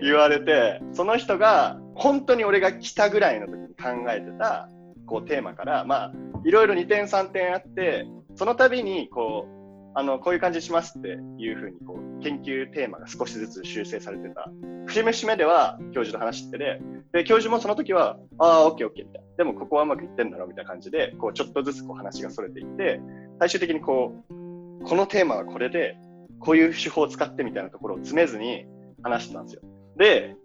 [0.00, 4.68] 言われて、その人が本当に俺が来たぐらいの時に考えてた
[5.06, 6.12] こうテーマから、まあ、
[6.44, 9.60] いろいろ2点3点あって、その度にこう、
[9.94, 14.48] あの、こういう感じしますっていうふうにこう、研究テーマが少しずつ修正されてた。
[14.86, 16.80] 節目節目では教授と話してて、
[17.12, 19.28] で、教授もその時は、ああ、オッケーオッケーみたいな。
[19.36, 23.00] でもここはうまくいってんだろみたいな感じで、こう、ちょっとずつこう話がそれていって、
[23.40, 25.96] 最終的にこう、このテーマはこれで、
[26.38, 28.66] こういう手法を使ってみたいなところを詰めずに
[29.02, 29.62] 話してたんですよ。
[29.96, 30.36] で、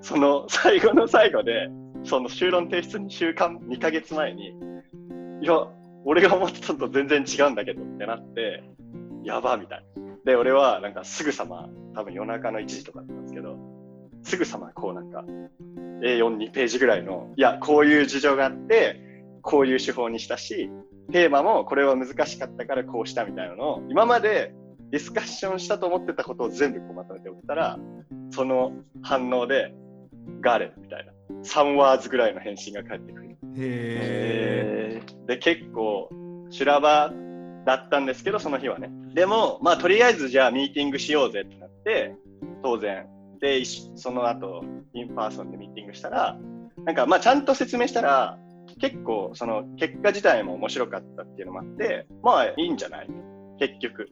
[0.00, 1.68] その最後の最後で、
[2.04, 4.50] その修論提出2週間、2ヶ月前に、
[5.42, 5.66] いや、
[6.04, 8.62] 俺が思ってたのと全然違うんだけどってなって、
[9.24, 10.14] やばみたいな。
[10.24, 13.56] で、俺はなんかすぐさま、多分夜中の1時とかだったんですけど、
[14.22, 15.24] すぐさまこうなんか
[16.02, 19.00] A4、2ページぐらいの、いや、こういう事情があって、
[19.42, 20.70] こういう手法にしたし、
[21.14, 24.52] テーマもこれは難しかったからこうしたみたいなのを、今まで
[24.90, 27.78] ディスカッションしたと思ってたことを全部こうまとめておったら、
[28.30, 29.72] その反応で、
[30.40, 31.12] ガーレットみたいな、
[31.44, 33.36] 3ワーズぐらいの返信が返ってくる。
[33.56, 34.98] え。
[34.98, 35.02] へえ。
[35.28, 36.10] で、結構、
[36.50, 37.12] 修羅場
[37.64, 38.90] だったんですけど、その日はね。
[39.14, 42.16] でも、まあ、とりあえずじゃあミーティングしようぜってなって、
[42.64, 43.06] 当然。
[43.40, 43.62] で、
[43.94, 46.36] その後、in person でミーティングしたら、
[46.84, 48.36] なんか、まあ、ちゃんと説明したら、
[48.78, 53.08] 結構、その、結果自体も面白かったっていうのもあって、まあ、いいんじゃない？
[53.58, 54.08] 結局。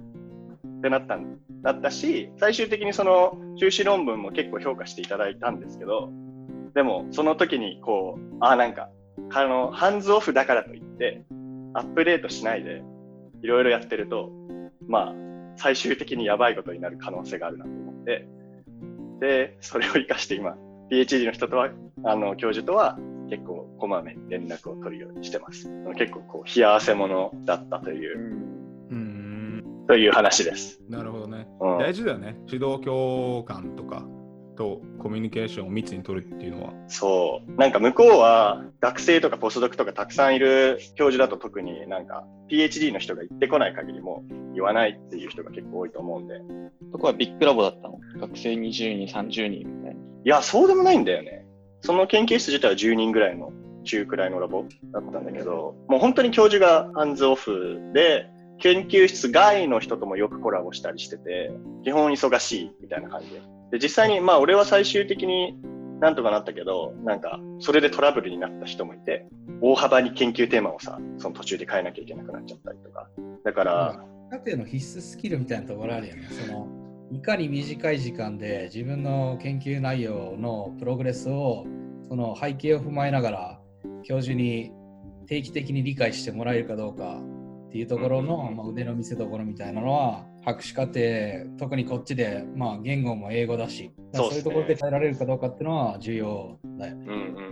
[0.78, 6.10] ってなったんだったし、最終的にその、修士論文も結構評価していただいたんですけど、
[6.74, 8.88] でも、その時に、こう、ああ、なんか、
[9.32, 11.24] あの、 hands off だからといって、
[11.74, 12.82] アップデートしないで、
[13.42, 14.30] いろいろやってると、
[14.88, 15.14] まあ、
[15.56, 18.26] 最終的にやばいことになる可能性があるなと思って、
[19.20, 20.56] で、それを活かして今、
[20.90, 21.70] PhD の人とは、
[22.04, 22.98] あの、教授とは、
[23.32, 25.70] 結構、こまめに連絡を取るようにしてます。
[25.96, 28.18] 結構、こう、冷や汗者だったという
[28.90, 29.84] う、うん。
[29.88, 30.82] という話です。
[30.90, 31.48] なるほどね。
[31.58, 32.36] うん大事だよね。
[32.46, 34.04] 指導教官とか
[34.54, 36.74] とコミュニケーションを密に取るっていうのは。
[36.88, 37.52] そう。
[37.52, 46.34] なんか向こうは学生とかポスドクとかたくさんいる教授だと特になんか PhD の人が行ってこない限りも言わないっていう人が結構多いと思うんで。
[46.92, 47.98] そこはビッグラボだったの？
[48.20, 50.00] 学生20人、30人みたいな。
[50.24, 51.41] いや、そうでもないんだよね。
[51.82, 53.52] その研究室自体は10人ぐらいの
[53.84, 58.28] 中くらいのラボだったんだけど、もう本当に教授がハンズオフで、
[58.60, 61.50] 研究室外の人ともよくコラボしたりしてて、
[61.82, 63.42] 基本忙しいみたいな感じで。
[63.72, 65.56] で、実際に、まあ俺は最終的に
[66.00, 69.26] なんとかなったけど、なんか、それでトラブルになった人もいて、
[69.60, 73.08] 大幅に研究テーマをさ、その途中で変えなきゃいけなくなっちゃったりとか。
[73.44, 76.28] だから、家庭の必須スキルみたいなところあるよね。
[76.30, 76.81] その
[77.12, 81.66] いかに短い時間で自分の研究内容のプログレスを
[82.08, 83.60] その背景を踏まえながら
[84.02, 84.72] 教授に
[85.26, 87.20] 定期的に理解してもらえるかどうか
[87.68, 91.00] っていうところの、まあ、腕の見せ所みたいなのは博士課程
[91.58, 97.06] 特にこっちで、まあ、言語も英語だしそうねそういうところで耐えられるかどうかっていうのは重要だよね。
[97.08, 97.16] うんう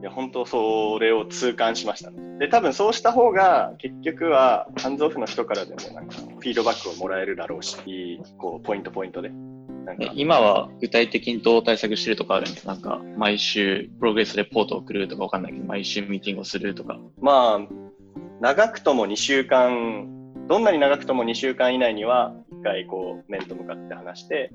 [0.00, 2.38] いや、本当それを痛感しましたね。
[2.38, 9.30] で、多分そうした方が、結局は、ハンズオフの人からでもなんか、フィードバックをもらえるだろうし、こう、ポイントポイントで。
[9.84, 16.98] なんえか、今は具体的にどう対策してるとかあるんですなんか、毎週プログレスレポートを送るとかわかんないけど、毎週ミーティングをするとか。
[17.20, 17.74] まあ、
[18.40, 20.08] 長くとも2週間、
[20.46, 24.52] どんなに長くとも2週間以内には、一回こう、面と向かって話して、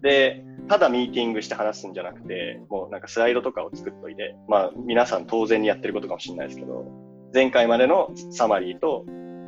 [0.00, 6.84] で、ただミーティングして話すんじゃなくて、もうなんかスライドとかを作っといて、まあ皆さん当然にやってることかもしれないですけど、
[7.32, 9.04] 前回までのサマリーと、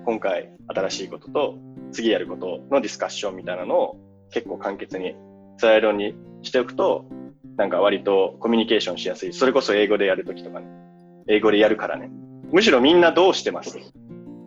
[0.06, 1.54] 今回新しいことと、
[1.92, 3.96] 次やることのディスカッションみたいなのを
[4.30, 5.14] 結構簡潔に
[5.58, 7.04] スライドにしておくと、
[7.56, 9.32] なんか割とコミュニケーションしやすい。
[9.32, 10.66] それこそ英語でやるときとかね。
[11.28, 12.10] 英語でやるからね。
[12.50, 13.78] むしろみんなどうしてます？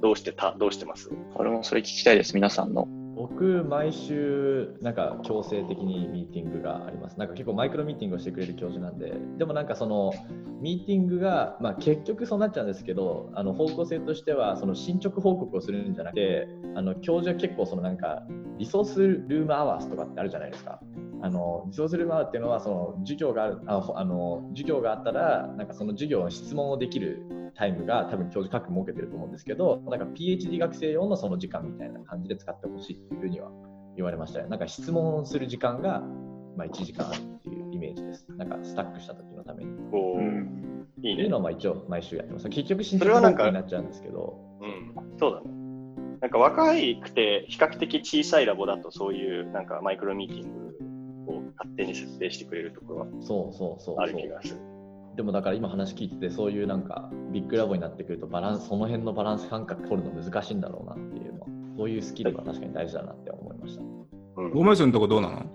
[0.01, 0.55] どうしてた？
[0.57, 1.11] どうしてます？
[1.35, 2.87] 俺もそれ聞きたいです、皆さんの。
[3.23, 7.17] 僕、毎週、なんか強制的にミーティングがあります。
[7.17, 10.11] なんか結構マイクロミーティングをしてくれる教授なんで、でもなんかその
[10.59, 18.23] ミーティングが、まあ、結局そうなっちゃうんですけど、あの方向性としてはその進捗報告をするんじゃなくて、あの教授は結構そのなんか
[18.57, 20.81] リソースルームアワースとかってあるじゃないですか。
[21.23, 33.51] あの自走する場っていうのはその授業があるあほあの授業があったらなんかその授業の質問をできるタイムが多分教授各設けてると思うんですけどなんか PhD 学生用のその時間みたいな感じで使ってほしいっていうふうには
[33.95, 34.49] 言われましたね。
[34.49, 36.01] なんか質問する時間が、
[36.57, 38.25] まあ、1時間あるっていうイメージです。
[38.29, 39.71] なんかスタックした時のために。
[39.93, 41.37] おいいねっていうの。
[41.37, 42.49] をまあ一応毎週やってます。
[42.49, 45.63] 結局進それはなんかになっちゃうんですけど、うん、そうだね。
[46.21, 50.92] なんか若いくて比較的小さいラボだとそういうなんかマイクロミーティングを
[51.57, 54.15] 勝手に設定してくれるところはそうそうそうある。
[54.15, 54.55] 気がする。
[55.15, 61.47] でもだから今話聞いてて、そういうなんかビッグラボになってくるとバランス、その辺のバランス感覚取るの難しいんだろうなっていうのは、
[61.77, 63.81] そういうスキルは確かに大事だなって思いました。
[63.81, 65.45] うんごめんすのとこどうなの？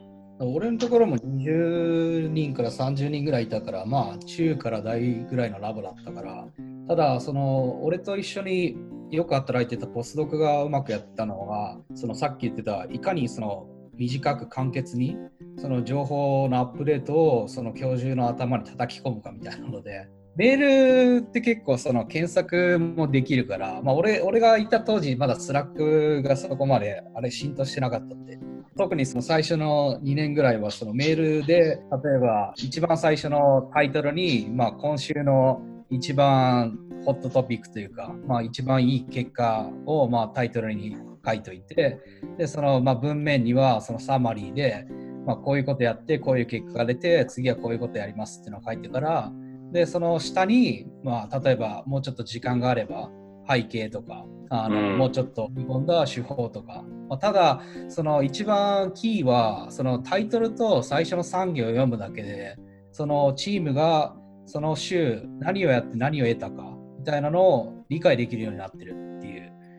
[0.40, 6.46] 俺のところも20人から30人ぐらいいたから、まあ中から大ぐらいのラボだったから、
[6.86, 8.76] ただ、その俺と一緒に
[9.11, 13.66] よく働いてたポスドクがうまくやったのは、そのさっき言ってた、いかにその
[13.99, 15.16] 短く簡潔に
[15.59, 28.38] その情報のアップデートをその教授の頭に叩き込むかみたいなので、メールって結構その検索もできるから、まあ、俺俺がいた当時まだ Slack がそこまであれ浸透してなかったって。
[28.76, 40.96] 特にその最初の2年ぐらいはそのメールで例えば一番最初のタイトルに、まあ、今週の一番ホットトピックというか、まあ、一番いい結果をまあタイトルに
[41.28, 42.00] 書いといて
[42.38, 44.86] でそのまあ文面にはそのサマリーで、
[45.26, 49.32] まあ、こういうことやってこういう結果が出て次はこういうことやりますっていうのを書いてから
[49.72, 53.10] でその下に、まあ、例えばもうちょっと時間があれば
[53.48, 54.98] 背景とかあの、うん。
[54.98, 62.56] もうちょっと見込んだ手法とか、まあ、ただその一番キーはそのタイトルと最初の産業を読むだけで
[62.92, 64.14] そのチームが
[64.46, 66.62] その週何をやって何を得たか
[66.98, 68.96] みたいなのを理解できるようになってる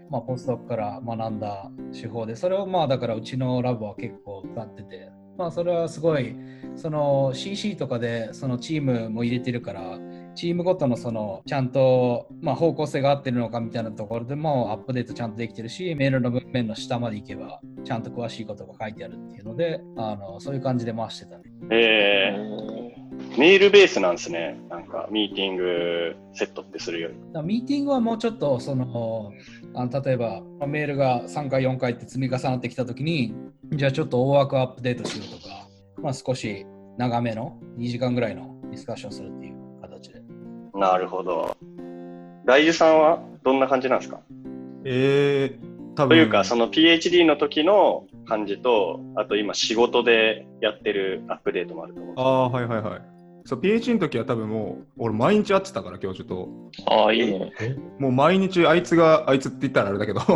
[0.09, 6.35] まあ、ポストから学んだ手法でそれをまあだからうちのラボは結構使っててまあそれはすごい
[6.75, 9.99] その CC とかでそのチームも入れてるから
[10.35, 21.43] チームごとのそのちゃんとまあ方向性が合ってるのかみたいなところでもアップデートちゃんとできてるしメールの文面の下まで行けばちゃんと詳しいことが書いてあるっていうのであのそういう感じで回してたね。
[21.71, 24.59] えー、メールベースなんですね。
[24.69, 27.15] なんかミーティングセットってするより。
[27.43, 29.31] ミーティングはもうちょっとその
[29.75, 33.33] あの例えばメールが3回4回って積み重なってきたときに
[33.71, 35.67] じゃあちょっと大枠アップデートしようとか、
[36.01, 36.65] まあ、少し
[36.97, 40.21] 長めの2時間ぐらいのディスカッションするっていう形で。
[40.73, 41.55] なるほど。
[42.45, 44.19] 大樹さんはどんな感じなんですか？
[44.85, 52.15] えー、多分というか、その PhD の時の感じと、あと今仕事でやってるアップデートもあると思う。
[52.17, 53.01] ああ、はいはいはい。
[53.49, 56.49] そう、PH の時は多分もう、俺毎日会ってたから、教授と。
[56.85, 57.51] ああ、いいね。
[57.97, 60.19] もう毎日あいつが、あいつって言ったらあれだけど、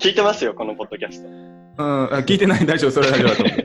[0.00, 1.28] 聞いてますよ、このポッドキャスト。
[1.28, 3.56] うん、あ聞いてない、大丈夫、それ大丈夫だと思う。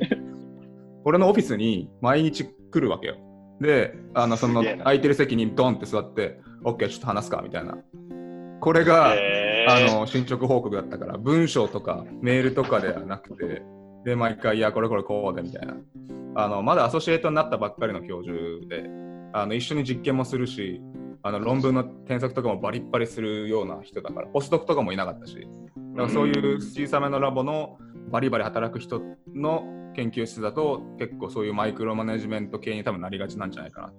[1.05, 3.15] 俺のオフィスに毎日来るわけよ。
[3.59, 7.79] で、あのその空いてる席にドンって座って、OK、ちょっと話すかみたいな。
[8.59, 13.63] これが、えあの進捗報告だったから、文章とかメールとかではなくて、
[14.04, 15.76] で、毎回、いや、これこれこうでみたいな。
[16.34, 18.89] あのまだアソシエイトになったばっかりの教授で、
[19.34, 20.82] あの一緒に実験もするし、
[21.24, 27.78] あの論文の添削とかもバリッバリするような人だから、ポスドクとかもいなかったし、だからそういう小さめのラボの
[28.10, 29.02] バリバリ働く人
[29.34, 29.64] の
[29.95, 33.93] 研究室だと、結構そういうマイクロマネジメント系に多分なりがちなんじゃないかな。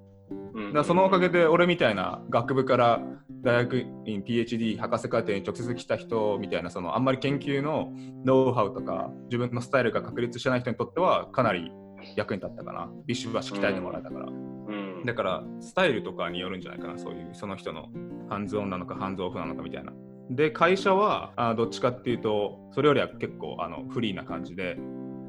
[0.55, 3.03] うんだからそのおかげで俺みたいな学部から
[3.43, 7.93] 大学院 PhD 博士課程に直接来た人みたいなそのあんまり研究の
[8.25, 11.73] ノウハウとか自分のスタイルが確立してない人にとってはかなり
[12.17, 12.91] 役に立ったかな。
[13.07, 15.05] ビシバシ鍛えてもらえたから、うん。
[15.05, 16.99] だからスタイルとかによるんじゃないかな。
[16.99, 17.89] そういうその人の
[18.29, 19.93] ハンズオンなのかハンズオフなのかみたいな。
[20.31, 24.79] で会社はあどっちかっていうとそれよりは結構あのフリーな感じで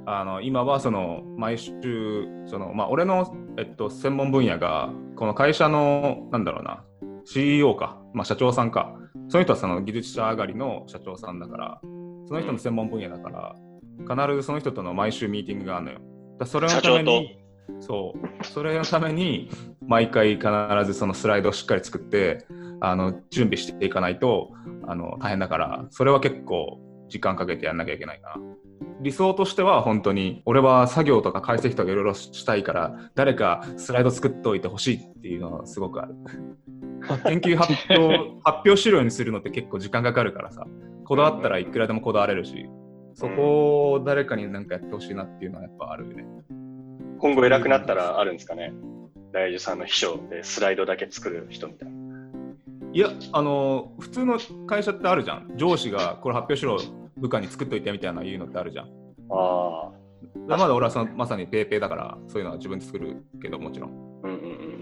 [0.05, 6.83] あの今はその毎週その、まあ、俺の、えっと、専門分野がこの会社のなんだろうな
[7.25, 8.95] CEO か、まあ、社長さんか
[9.29, 11.79] その人はその技術者上がりの社長さんだから
[12.27, 13.55] その人の専門分野だから
[14.25, 15.99] 必ずその人との毎週ミーティングがあるのよ。
[16.39, 17.39] だそれのために
[17.79, 19.49] そうそれのために
[19.85, 20.47] 毎回必
[20.85, 22.45] ずそのスライドをしっかり作って
[22.81, 24.51] あの準備していかないと
[24.87, 28.53] あの大変だからそれは結構時間かけてやんなきゃいけないかな。
[29.01, 36.15] 理想としては本当に俺は作業とか解析とかいろいろしたいから誰かスライド作っておいてほしいっていうのはすごくある。
[37.25, 40.65] 研究発表発表資料にするのって結構時間かかるからさ
[41.05, 42.69] こだわったらいくらでもこだわれるし
[43.13, 46.25] そこを誰かになんかやってほしいなっていうのはやっぱあるよね。
[47.19, 48.73] 今後偉くなったらあるんですかね？
[49.31, 51.95] 大樹さんの秘書でスライドだけ作る人みたいな。
[52.91, 55.53] いや、あの普通の会社ってあるじゃん。
[55.55, 56.77] 上司がこれ発表しろ、
[57.17, 58.85] 部下に作っといてみたいな言うのってあるじゃん。
[58.85, 58.89] あ
[59.29, 59.91] あ。
[60.47, 63.91] まだ俺はそのまさにペーペーだから、そういうのは自分で作るけど、もちろん。
[64.23, 64.72] うんうんうん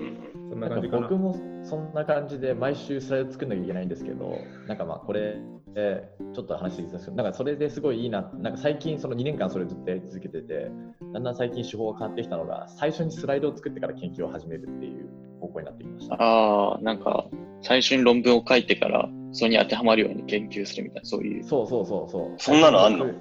[0.52, 1.08] そんなかなん感じかな。
[1.08, 5.38] 僕もそんな感じで毎週スライド作んなきゃいけないんですけど、なんかまあこれ、
[5.76, 10.72] えーちょっと話していいですけど、なんかそれですごいいいな、なんか最近その2年間それずっとやり続けてて、
[11.14, 15.10] だんだん最近手法が変わってきたのが、最初にスライドを作ってから研究を始めるっていう
[15.42, 16.16] 方向になってきました。
[16.16, 17.26] ああ、なんか、
[17.62, 21.44] 最初に論文を書いてから、それに当てはまるように研究するみたいな、そういう。
[21.44, 22.36] そうそうそうそう。
[22.38, 23.06] そんなのあんの？
[23.08, 23.16] ク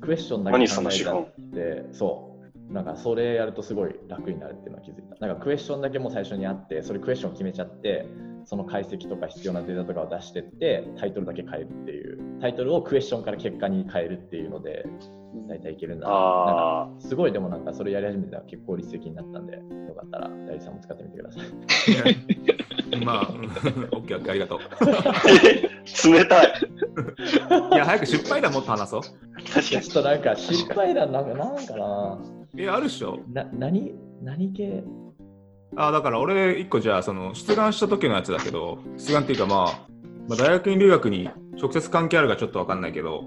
[0.00, 2.29] クエスチョンだけ何考えちゃその手法って、そう。
[2.70, 5.26] なんかそれやるとすごい楽になるっていうのは気づいた。
[5.26, 8.06] なんかクエスチョンだけもう最初にあって、それクエスチョン決めちゃって、
[8.44, 14.86] その解析とか必要なデータとかを出してって、タイトルだけ変えるっていう、タイトルをクエスチョンから結果に変えるっていうので、
[15.48, 16.12] 大体いけるんだな。
[16.12, 23.04] んかすごいでもなんかそれやり始めたら結構効率的になったんで、よかったら大地さんも使ってみてください。
[23.04, 24.58] まあ、う んオッケーオッケー、ありがとう。
[24.58, 26.08] あ。
[26.08, 26.46] 冷たい。
[27.72, 29.00] いや、早く失敗談もっと話そう。
[29.00, 30.02] 確かにちょっ。
[30.02, 32.39] となんか失敗談なんかなんかな。
[32.56, 33.20] え、あるっしょ？
[33.32, 34.84] な何何系？
[35.76, 39.86] あだから俺一個じゃあその出願した時のやつだけど出願っていうかまあ、
[40.28, 41.30] まあ、大学院留学に
[41.60, 43.24] 直接関係あるかちょっと分かんないけど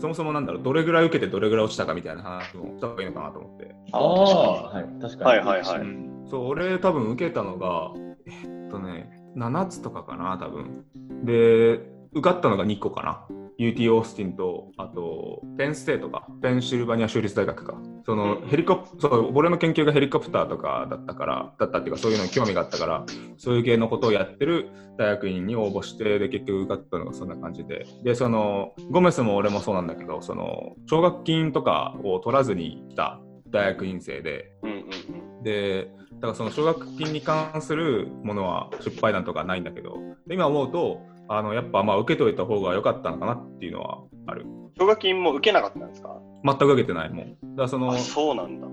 [0.00, 5.24] そもそもなんだろうどれぐらい受けてどれぐらい落ちたかみたいな話もした方がいいのかなと思って、あああ、はい、確かに。
[5.24, 5.80] はいはいはい。
[5.80, 6.26] うん。
[6.28, 7.92] そう俺多分受けたのが
[8.26, 10.84] えっとね7つとかかな多分。
[11.24, 11.80] で
[12.12, 13.24] 受かったのが2個かな
[13.58, 17.80] UT オースティンとあとペンステートかペンシルバニア州立大学か。
[18.04, 18.48] そのうん。
[18.48, 23.04] ヘリコプそう俺の研究がヘリコプターとかだったからだったっていうかそういうのに興味があったから
[23.36, 27.86] そういう系のことをやってる大学院に応募してで結局受かったのがそんな感じで。
[28.02, 34.52] でそのゴメスも俺もそうなんだけどその奨学金とかを取らずに来た大学院生で。
[34.62, 35.42] うんうんうん。
[35.42, 39.96] でだからその奨学金に関するものは失敗談とかないんだけど
[40.26, 44.46] で今思うとあのやっぱまあ受けといた方が良かったのかなっていうのはある。
[44.78, 46.20] 奨学金も受けなかったんですか？
[46.44, 48.66] 全く受けてないもんだそのあ、そうなんだ。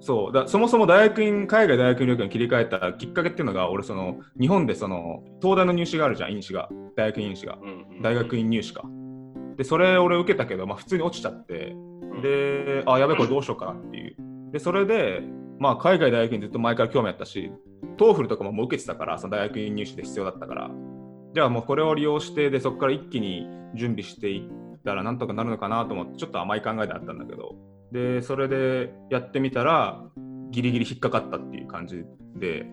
[0.00, 0.32] そう。
[0.32, 6.68] だそもそも大学院海外大学院留学に切り替えたきっかけっていうのが俺その日本でその東大の入試があるじゃん院試が。
[6.96, 7.58] 大学院院試が。
[7.60, 8.84] うんうん大学院入試か。
[9.56, 11.72] でそれ俺受けたけど、まあ、普通に落ちちゃって。
[11.72, 12.22] うん。
[12.22, 14.16] で、あ、やべえ、これどうしようかなっていう。
[14.52, 15.22] で、それで、
[15.58, 17.50] まあ、海外大学にずっと前から興味あったし、
[17.96, 20.70] TOEFL とかももう受けてたから、その大学院入試で必要だったから、
[21.34, 27.54] じゃあもうこれを利用して、で、そこから一気に準備していったらなんとかなるのかなと思って、ちょっと甘い考えであったんだけど、
[27.92, 30.02] で、それでやってみたら、
[30.50, 32.04] ギリギリ引っかかったっていう感じ
[32.36, 32.66] で、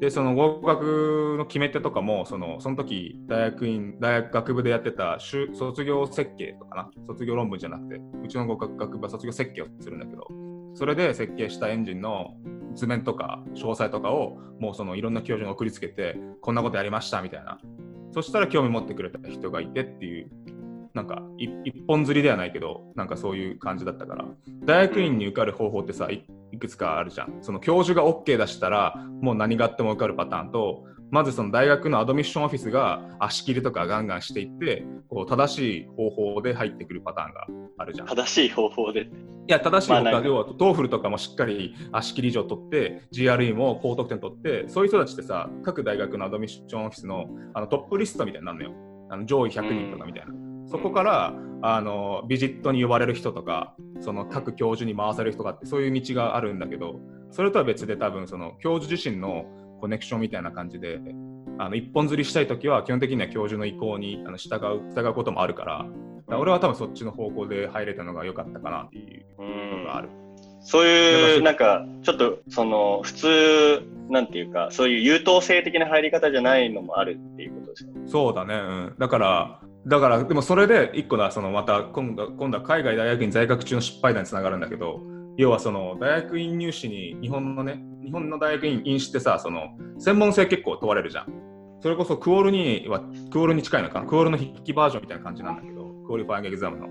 [0.00, 10.28] で、その合格の決め手とかも、そのその時大学院、大学学部でやってた卒業設計とかな、卒業論文じゃなくて、うちの合格学部は卒業設計をするんだけど、
[10.74, 12.34] それで設計したエンジンの
[12.74, 17.58] 図面とか詳細とかを、もうそのいろんな教授に送りつけて、こんなことやりましたみたいな。
[18.16, 20.30] そしたら興味持ってくれた人がいてっていう、
[20.94, 24.24] なんか一本釣りではないけど、なんかそういう感じだったから、
[24.64, 27.36] 大学院に受かる方法ってさ、いいくつかあるじゃん。
[27.42, 37.46] その教授が OK 出したら、もう何があっても受かるパターンと、まずその大学の admission office が足切りとかガンガンしていって、こう正しい方法で入ってくるパターンが
[37.78, 38.06] あるじゃん。
[38.06, 39.08] い正しい方法で。
[39.46, 48.72] や、正しい方法は、まあ要は TOEFL とかもしっかり足切り以上取って、GRE も高得点取って、そういう人たちってさ、各大学の admission office のあのトップリストみたいになるのよ。
[49.08, 50.32] あの上位100人とかみたいな。
[50.66, 57.00] そこからあのビジットに呼ばれる人とか、その各教授に回される人があって、そういう道があるんだけど、
[57.30, 59.44] それとは別で多分その教授自身の
[59.80, 61.00] コネクションみたいな感じで、
[61.58, 70.08] あの一本釣りしたいときは基本的には教授の意向にあの従う従うこともあるから、だから俺は多分そっちの方向で入れたのが良かったかなっていううんのがある。
[70.60, 77.92] そういう、だなんか、ちょっと、その、普通、なんていうか、そういう優等生的な入り方じゃないのもあるっていうことですか？
[78.06, 78.94] そうだね、うん。
[78.98, 85.00] だから、だから、でもそれで一個だ、そのまた今度今度は海外大学院在学中の失敗談につながるんだけど、
[85.36, 91.26] 要はその大学院入試に日本のね、日本の大学院院試ってさ、その専門性結構問われるじゃん。
[91.80, 93.00] それこそ qual には、
[93.30, 94.00] qual に近いのか？
[94.00, 96.88] な、 qual の筆記バージョンみたいな感じなんだけど、 qualifying exam の。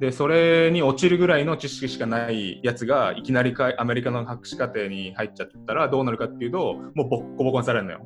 [0.00, 8.00] で、それに落ちるぐらいの知識しかないやつが、いきなりかアメリカの博士課程に入っちゃったらどうなるかっていうと、もうボッコボコにされるのよ。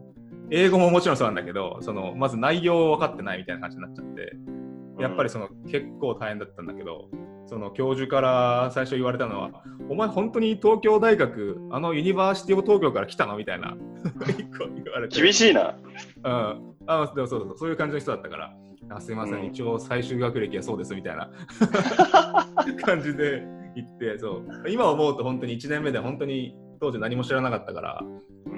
[0.51, 4.33] 英語ももちろんそうなんだけど、そのまず内容を分かってないみたいな感じになっちゃって、
[5.01, 7.09] やっぱりその結構大変だったんだけど、
[7.49, 9.51] その教授から最初言われたのは、
[9.89, 13.39] お前本当に東京大学、あのユニバーシティオブ東京から来たの？
[13.39, 13.75] みたいな、
[14.85, 15.21] 言われて。
[15.21, 15.75] 厳しいな。
[16.25, 17.71] うん、あでもそうそうそう。
[17.71, 18.55] いう感じの人だったから、
[18.91, 19.47] あすいません、うん。
[19.47, 21.31] 一応最終学歴はそうですみたいな。
[22.85, 24.71] 感じで言って、そう。
[24.71, 28.05] 今思うと本当に1年目で本当に当時何も知らなかったから、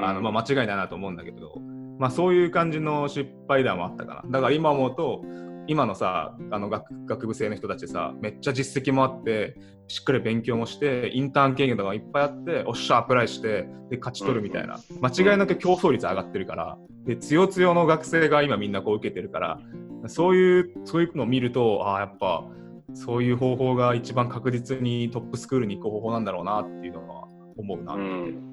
[0.00, 1.60] あのまあ、間違いないなと思うんだけど、
[2.00, 4.30] まあ、そういう感じの失敗談はあったかな。
[4.30, 5.22] だから今思うと、
[5.70, 9.54] 今のさあの学学部生の人たちさめっちゃ実績もあって
[9.86, 19.60] しっかり勉強もしてインターン経験とかいっぱいあっておっしゃアプライしてで勝ち取るみたいな、間違いなく競争率上がってるからで強強の学生が今みんなこう受けてるから
[20.08, 22.44] そういうそういうのを見るとああやっぱ
[22.94, 27.94] そういう方法が一番確実にトップスクールに行く方法なんだろうなっていうのは思うな。
[27.94, 28.00] うん。
[28.00, 28.04] う
[28.46, 28.49] ん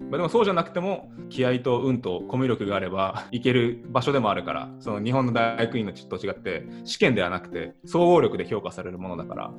[0.00, 9.52] まあ、でもそうじゃなくても気合と運とコミュ力があれば行ける場所でもあるからその日本の大学院のと違って試験ではなくて総合力で評価されるものだから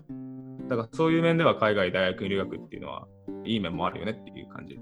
[0.70, 3.08] だからそういう面では海外大学院留学っていうのは
[3.44, 4.80] いい面もあるよねっていう感じ。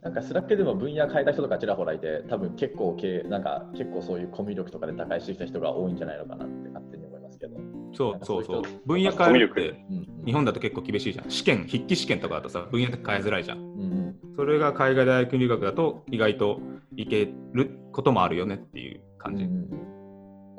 [0.00, 2.94] なんか Slack でも分野変えた人とかちらほらいて、多分結構
[3.24, 7.56] なんか結構そういうコミュ力とかで打開してきた人が多いんじゃないのかなって勝手に思いますけど。
[7.94, 8.62] そうそうそう。
[8.86, 9.84] 分野変えるって。
[10.26, 11.30] 日本だと結構厳しいじゃん。
[11.30, 13.58] 試験筆記試験とかだとさ分野変えづらいじゃん。
[13.58, 13.66] うんう
[14.10, 14.16] ん。
[14.36, 16.60] それが海外大学留学だと意外と
[16.96, 19.94] いけることもあるよねっていう感じ、うん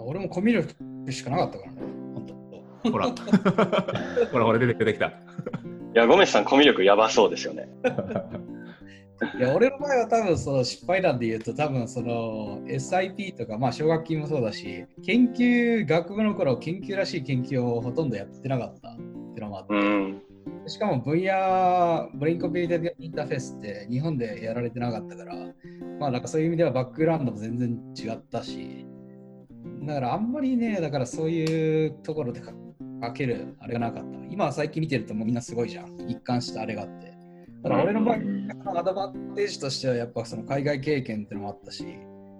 [0.07, 1.81] 俺もコミュ力しかなかったからね、
[2.13, 2.25] 本
[2.83, 2.91] 当。
[2.91, 3.07] ほら。
[4.31, 5.07] ほらほら出て出てきた。
[5.07, 5.11] い
[5.95, 7.67] や、ゴメスさん、コミュ力やばそうですよね。
[9.38, 19.05] いや俺の場合は多分その失敗談で言うと多分その SIP とかまあ奨学金もそうだし研究学部の頃研究らしい研究をほとんどやってなかったってい
[19.38, 20.22] うのもあって、うん。
[20.68, 25.36] しかも分野ブレインコピューターインターフェースって日本でやられてなかったから
[25.99, 28.86] まあなんかそういう意味ではバックグラウンドも全然違ったし
[29.84, 32.51] だからあんまりねだからそういうところでか
[33.01, 34.20] かけるあれがなかった。
[34.30, 36.09] 今は最近見てるともうみんなすごいじゃん。
[36.09, 37.14] 一貫したあれがあって
[37.66, 41.97] ただ俺の場合アドバンテージとしてはやっぱその海外経験っていうのもあったし、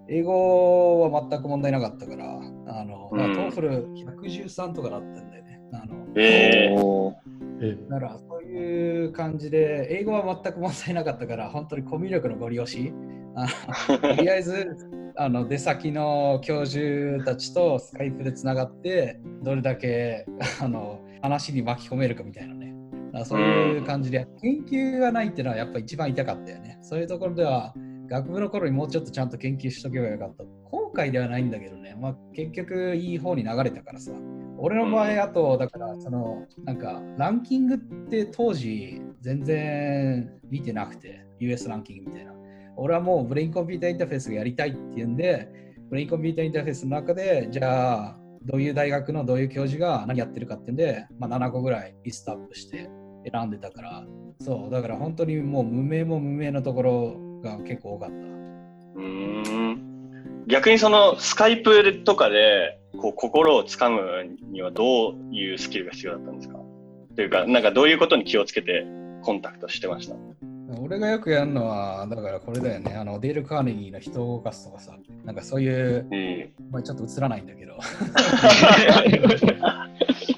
[0.08, 2.26] 英語は全く問題なかったから、
[2.68, 3.88] あの、うんだから TOEFL
[4.22, 5.60] 113とかだったんだよね。
[5.74, 12.94] あのえー、だからそういう感じで、英語は全く問題なかったから、本当にコミュ力のゴリ押し、
[13.88, 14.78] とりあえず
[15.18, 20.28] あの出先の教授たちと Skype でつながって、どれだけ
[20.62, 22.65] あの話に巻き込めるかみたいなね。
[23.24, 26.80] そういう感じで、研究がないっていうのはやっぱ一番痛かったよね。
[26.82, 27.74] そういうところでは、
[28.08, 30.44] 学部の頃にもうちょっとちゃんと研究しとけばよかった。
[30.70, 34.12] 後悔ではないんだけどね、まあ、結局いい方に流れたからさ。
[34.58, 37.78] 俺の場合、あと、だから、その、なんか、ランキングっ
[38.10, 42.34] て当時、全然見てなくて、US ランキングみたいな。
[42.78, 45.50] 俺はもうブレインコンピューターインターフェースがやりたいっていうんで、
[45.90, 52.90] ブレインコンピューターインターフェースの中で、じゃあ、どういう大学のどういう教授が何やってるかっていうんで、まあ、7個ぐらいリストアップして
[53.32, 54.04] 選んでたから、
[54.40, 58.16] そう、だから本当にもう無名も無名のところが結構多かった。
[58.16, 60.46] うーん。
[60.48, 64.02] 逆にそのスカイプとかでこう心をつかむ
[64.52, 66.60] にはどういうスキルが必要だったんですか？
[67.16, 68.86] というか、なんかどういうことに気をつけて
[69.24, 70.16] コンタクトしてました？
[70.82, 77.78] 俺がよくやるのは、だからこれだよね、あのデール・カーネギーの人を動かすとかさ、なんかそういう、えまあ、ちょっと映らないんだけど、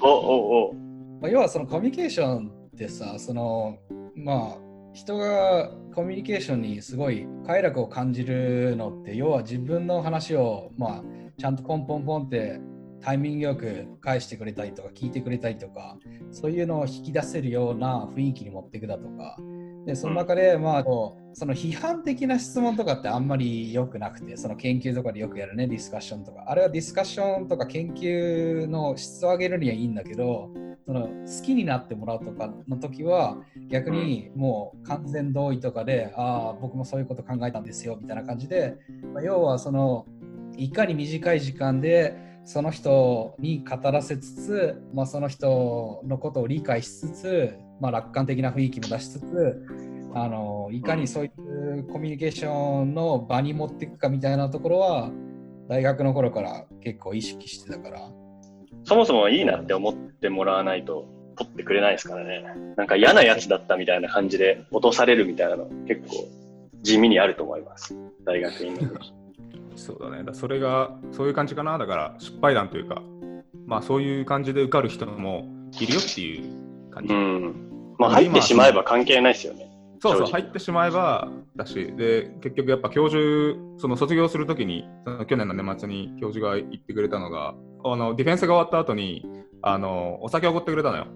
[0.02, 0.74] おおお
[1.20, 3.76] まあ要はそのコミュニケーションってさ、その、
[4.14, 4.58] まあ、
[4.92, 11.02] 人がコミュニケーションにすごい快楽を感じるのって、要は自分の話を、まあ、
[11.36, 12.60] ちゃんとポンポンポンって
[13.00, 15.96] タイミングよく返してくれたりとか聞いてくれたりとか
[16.32, 19.36] そういうのを引き出せるような雰囲気に持っていくだとか。
[19.86, 26.44] でその中で、まあ、その批判的な質問とかってあんまり良くなくてその研究とかでよくやるねディスカッションとか。
[26.48, 30.50] あれはディスカッションとか研究の質を上げるにはいいんだけど
[30.88, 33.36] その好きになってもらうとかの時は
[33.68, 38.78] 逆にもう完全同意とかで、ああ僕もそういうこと考えたんですよみたいな感じで、
[39.12, 40.06] まあ要はその
[40.56, 42.16] いかに短い時間で
[42.46, 49.62] その人に語らせつつ、まあ、その人のことを理解しつつ、まあ、楽観的な雰囲気も出しつつ
[50.14, 55.10] あのいかにそういうコミュニケーションの場に持っていくかみたいなところは
[55.68, 58.27] 大学の頃から結構意識してたから。
[58.88, 62.42] そもそもいいなって思ってもらわないと取ってくれないですからね。
[62.74, 66.26] なんか嫌なやつだったみたいな感じで落とされるみたいなの結構
[66.82, 67.94] 地味にあると思います。
[68.24, 69.12] 大学院の時。
[69.76, 70.24] そうだね。
[70.24, 71.76] だそれが、そういう感じかな。
[71.76, 73.02] だから、失敗談というか、
[73.66, 75.46] まあ、そういう感じで受かる人も
[75.78, 77.12] いるよっていう感じ。
[77.12, 77.94] うん。
[77.98, 79.67] まあ入ってしまえば関係ないですよね。
[80.00, 89.24] そうそう、入ってしまえばだし、で、結局やっぱ教授、その卒業するときに、その去年の年末に教授が言ってくれたのが、あのディフェンスが終わった後に
[89.62, 91.06] あのお酒をおごってくれたのよ。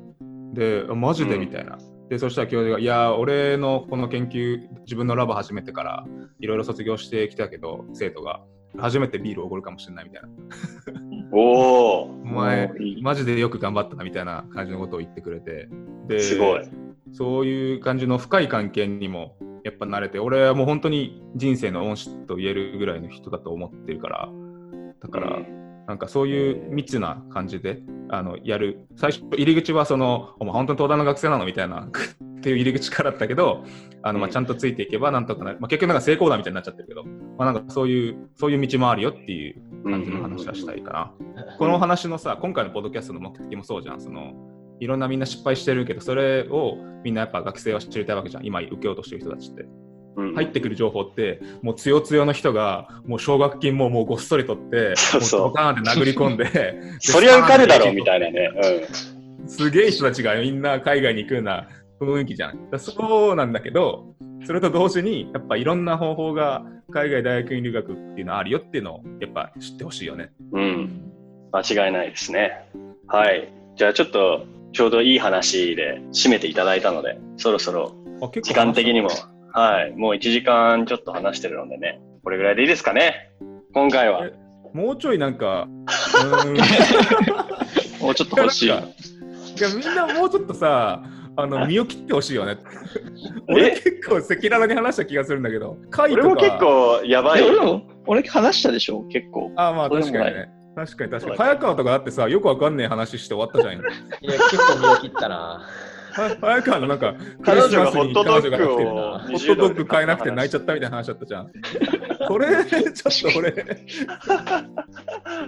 [0.53, 1.35] で、マジで？
[1.35, 1.78] うんみたいな。
[2.09, 6.05] で、そしたら教授が、いや、俺のこの研究、自分のラボ始めてから、
[6.41, 8.43] いろいろ卒業してきたけど、生徒が、
[8.76, 10.28] 初めてビールをおごるかもしれないみたいな。
[11.33, 12.11] お お。
[12.11, 12.70] お前
[13.01, 15.68] マジでよく頑張ったなみたいな感じのことを言ってくれて。
[16.09, 16.82] ですごい。
[17.13, 24.29] そういう感じの深い関係にもやっぱ慣れて、俺はもう本当に人生の恩師と言えるぐらいの人だと思ってるから、
[25.01, 28.87] だから、うんなんかそういう密な感じであのやる。
[28.97, 33.65] 最初入り口はそのお前本当に東大の学生なのみたいなっていう入り口からだったけど
[34.03, 41.13] あのまあちゃんとついていけばなんとかなる、まあ、結局なんか成功だみたいになっちゃってるけど、まあ、なんかそういうそういう道もあるよっていう感じの話はしたいかな。
[41.59, 44.01] この話のさ今回のポッドキャストの目的もそうじゃん。
[44.01, 44.35] その
[44.83, 49.62] いろんなみんな失敗してるけどそれをみんなやっぱ学生は知りたいわけじゃん今受けようとしてる人たちって。
[49.62, 58.51] うん入ってくる情報って、もう強強の人が、もう奨学金ももうごっそり取って、そうそうもドカーンって殴り込んで、 そりゃ受かるだろうみいたいなね。
[59.41, 59.49] な。
[59.49, 61.66] すげえ人たちがみんな海外に行くような
[61.99, 62.59] 雰囲気じゃん。
[62.76, 64.14] そうなんだけど、
[64.45, 70.30] それと同時に、やっぱいろんな方法が海外大学院留学っていうのはあるよっていうのを、やっぱ知ってほしいよね。
[70.53, 70.62] うん。
[70.62, 70.91] うん。
[71.53, 72.68] 間違いないですね。
[73.07, 73.49] はい。
[73.76, 77.95] じゃあちょっと、ちょうどいい話で締めていただいたので、そろそろ
[78.43, 79.11] 時間的にも、
[79.53, 79.93] はい。
[79.93, 83.31] もう1時間ちょっと話してるのでね、これぐらいでいいですかね。
[83.75, 84.31] 今回は。
[84.73, 88.66] もうちょいなんか、 うーんもうちょっと欲しい。
[88.66, 88.81] いや
[89.77, 91.03] みんなもうちょっとさ、
[91.37, 92.57] あの身を切ってほしいよね。
[93.49, 97.47] 俺結構赤裸々に話した気がするんだけど、俺も結構やばいえ。
[97.47, 99.53] 俺も、俺話したでしょ結構。
[99.57, 100.49] あまあ確かにね。
[100.75, 101.37] 確かに確かに。
[101.37, 103.75] 早川とかだってさ、よくわかんねえ話して終わったじゃん。
[103.75, 103.93] 今い
[104.23, 105.37] や、結構身を切ったな。
[106.14, 111.51] は早川のなんか、彼女がホットドッグマスに彼女が来てをホッ20トドッグ買えなくて泣いちゃったみたいな話だったじゃん。
[112.29, 113.53] これ、ちょっと俺、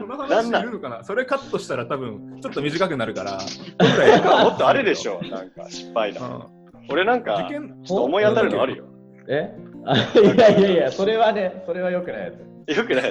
[0.01, 1.05] この話いるのかな？
[1.05, 6.31] それカットしたら多分、ちょっと短くなるから、もっとあるでしょ、なんか失敗う談。
[6.31, 6.47] ん
[6.91, 8.85] 俺なんか、ちょっと思い当たるのあるよ。
[9.29, 9.55] え？
[9.87, 10.01] あい
[10.39, 12.54] やいやいや、それはね、それは良くないやつ。
[12.67, 13.11] よくない。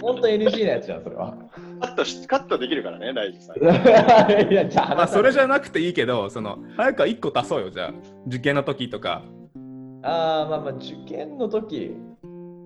[0.00, 1.36] 本当 NG なやつじゃん、それは。
[1.80, 3.56] カットし、カットできるからね、大事さん。
[4.52, 7.92] いや、じゃあ、まあそれじゃゃなくていいけど、その早川1個足そうよ、じゃあ。
[8.26, 9.22] 受験の時とか。
[10.02, 11.94] あーまあまあ、受験の時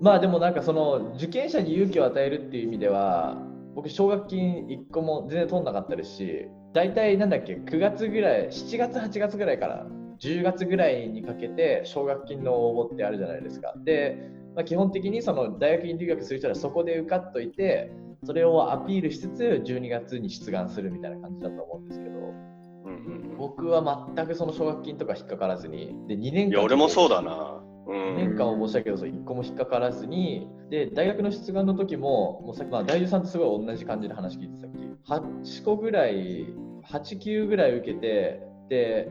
[0.00, 3.38] まあでもなんかその受験者に勇気を与えるっていう意味では、
[3.74, 9.86] 僕、奨学金1個も全然取んなかったですし、大体なんだっけ、9月ぐらい、7月、8月ぐらいから
[10.20, 13.74] 10月ぐらいにかけて奨学金の応募ってあるじゃないですか。
[13.84, 17.90] で、まあ、基本的にその大学に留学する人はそこで受かっといて、
[18.24, 27.60] それをアピールしつつ12月に出願するみたいな感じだと思うんですけど、うんうん僕は全くその奨学金とか引っかからずに、で2年間や、俺もそうだな。
[27.86, 28.36] う2年ん。
[28.36, 36.46] 間応募したけど、そう1個も引っかからずに、で、大学の出願の時も、もうさっき、まあ、大樹さんとすごい同じ感じで話聞いてさっき、8個ぐらい、
[36.86, 39.10] 8、9ぐらい受けて、で、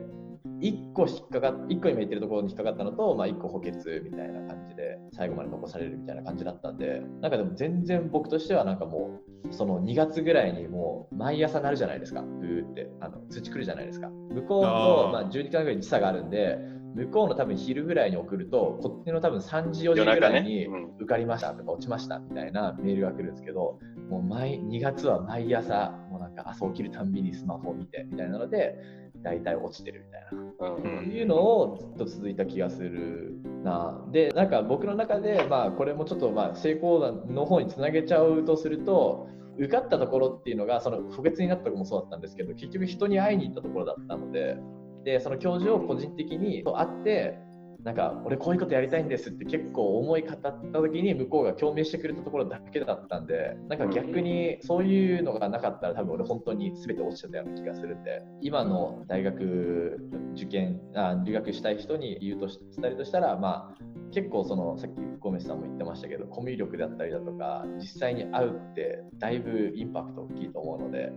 [0.59, 3.73] 1個引っかかっ、1個今言ってるところに引っかかったのと、まあ、1個補欠
[4.03, 14.09] みたいな感じで、最後まで残されるみたいな感じだったんで、なんかでも全然僕としては、なんかもう、その2月ぐらいにもう毎朝なるじゃないですか、ブーって、あの通知来るじゃないですか。
[14.09, 15.11] 向こうあと、ー。
[15.11, 16.57] まあ、12間ぐらい時差があるんで、
[16.95, 20.67] 向こうの多分昼ぐらいに送ると、こっちの多分3時、4時ぐらいに
[20.99, 23.79] 受かりましたとか落ちましたみたいなメールが来るんですけど、
[24.09, 28.75] もう毎2月は毎朝、もうなんか朝起きるたんびにスマホを見てみたいなので、
[29.23, 30.27] 大体落ちてるみたいな。
[30.31, 34.05] うんうんっていうのをずっと続いた気がするな。
[34.11, 44.57] で、なんか僕の中で、まあ、これもちょっとまあ成功の方につなげちゃうとすると、受かったところっていうのが、その補欠になったところもそうだったんですけど、結局人に会いに行ったところだったので、
[45.03, 47.37] で、その教授を個人的に会って、
[47.83, 59.99] なんか俺こういうことやりたいんですって結構思い語った時に向こうが共鳴してくれたところだけだったんでなんか逆にそういうのがなかったら多分俺本当に全て落ちてたような気がするんで今の大学
[60.33, 71.11] 受験あ留学したい人に言うとし伝えるとしたらまあ結構そのさっきゴメスさんも言ってましたけどコミュ力だったりだとか実際に会うってだいぶインパクト大きいと思うので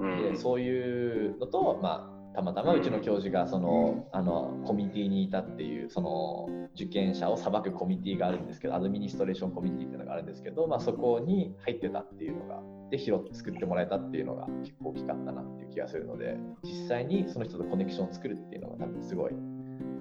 [0.00, 0.32] うん。
[0.32, 19.32] でそういうのと、まあ、たまたまうちの教授がその、あのコミュニティにいたっていうその受験者を裁くコミュニティがあるんですけどアドミニストレーションコミュニティっていうのがあるんですけど、まあ、そこに入ってたっていうのがで拾って作ってもらえたっていうのが結構大きかったなっていう気がするので実際にその人とコネクションを作るっていうのが多分すごい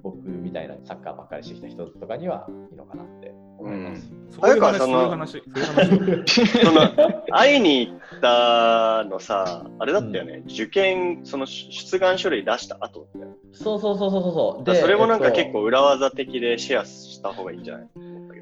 [0.02, 3.04] 僕みたいなサッカーばっかりしてきた人とかにはいいのかな。
[3.04, 3.19] って
[3.60, 4.10] 思います。
[4.32, 6.48] そういう話、そういう話、そういう話。
[6.48, 13.36] その会いに行ったのさ、あれだったよね、受験、その出願書類出した後だよ。
[13.52, 14.64] そうそうそうそうそうそう。
[14.64, 17.88] だからそれもなんかえっと結構裏技的でシェアした方がいいんじゃない？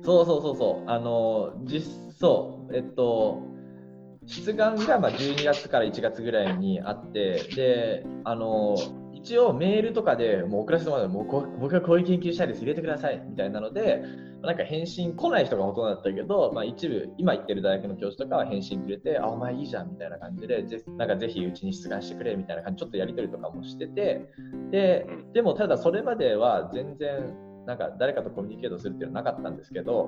[0.04, 0.90] そうそうそうそう。
[0.90, 1.82] あの、実、
[2.20, 3.42] そう、えっと、
[4.26, 8.76] 出願がまあ12月から1月ぐらいにあって、で、あの、
[9.28, 11.26] 一応メールとかでもう送らせてもらうも
[11.60, 13.22] 僕はこういう研究したいです、入れてください。
[13.30, 14.02] みたいなので、
[14.42, 24.30] なんか返信来ない人がほとんどだったけど、まあ、一部、今行ってる大学の教授とかは返信くれて、あ、お前いいじゃんみたいな感じで、ぜなんかぜひうちに出願してくれみたいな感じ、ちょっとやり取りとかもしてて、
[24.72, 30.08] で、でもただそれまでは全然、なんか誰かとコミュニケートするっていうのはなかったんですけど、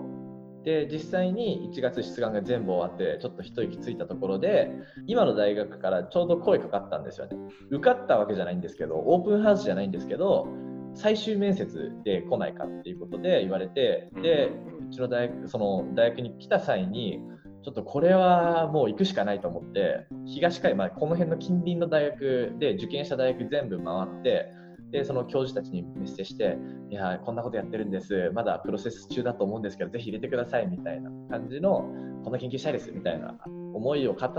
[0.64, 4.72] で実際に1月出願が全部終わってちょっと一息ついたところで
[5.08, 7.38] 今の大学からちょうど声かかったんですよね。
[7.70, 10.48] 受かったわけじゃないんですけどオープンハウスじゃないんですけど
[10.96, 14.52] 最終面接で来ないかっていうことで言われてで
[14.90, 17.20] うちの大学その大学に来た際に
[17.64, 24.52] ちょっとこれはもう行くしかないと思って東海、まあ、この辺の近隣の大学で受験した大学全部回って
[24.92, 26.58] でその教授たちにメッセージして
[26.90, 28.32] いやこんなことやってるんです。
[28.34, 31.82] まだプロセス中だと思うんですけどぜひ入れてくださいみたいな感じの
[32.24, 33.36] こんな研究したいですみたいな
[33.74, 34.32] 思いを語っ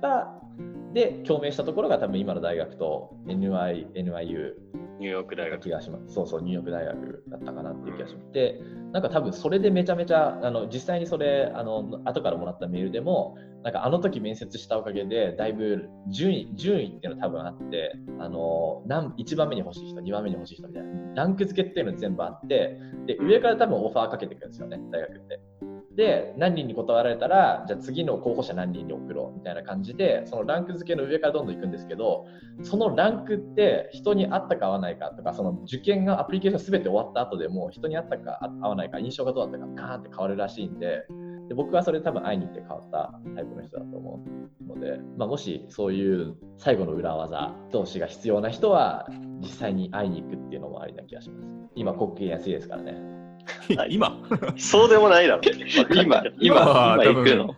[0.00, 0.42] た
[0.96, 4.52] で共鳴したところが多分今の大学と NI NIU
[4.98, 5.60] ニューヨーク大学。
[5.60, 6.14] 気がします。
[6.14, 8.32] そうそう、ニューヨーク大学だったかなっていう気がします。
[8.32, 8.58] で、
[8.92, 25.40] なんか多分それでめちゃめちゃ、あの実際にそれ、あの後からもらったメールでも、なんかあの時面接したおかげで、だいぶ順位順位っていうの多分あって、あの何1番目に欲しい人、2番目に欲しい人みたいな、ランク付けっていうの全部あって、で上から多分オファーかけてくるんですよね、大学って。
[25.96, 32.26] で、何人に断られたら、じゃあ次の候補者何人に送ろうみたいな感じで、そのランク付けの上からどんどん行くんですけど、
[32.62, 41.06] そのランクって人に合ったか合わないかとか、その受験がアプリケーションすべて終わった後でも人に合ったか合わないか、印象がどうだったか、ガーンって変わるらしいんで、
[41.48, 44.20] で僕はそれ多分会いに行って変わったタイプの人だと思
[44.64, 49.08] うので、まあ、もしそういう最後の裏技同士が必要な人は
[49.40, 51.48] 実際に会いに行くっていうのもありな気がします。
[51.74, 53.15] 今、国慶安いですからね。
[53.76, 54.16] はい今？
[54.56, 55.42] そうでもないだろ。
[55.92, 57.54] 今、今今、は今行くの。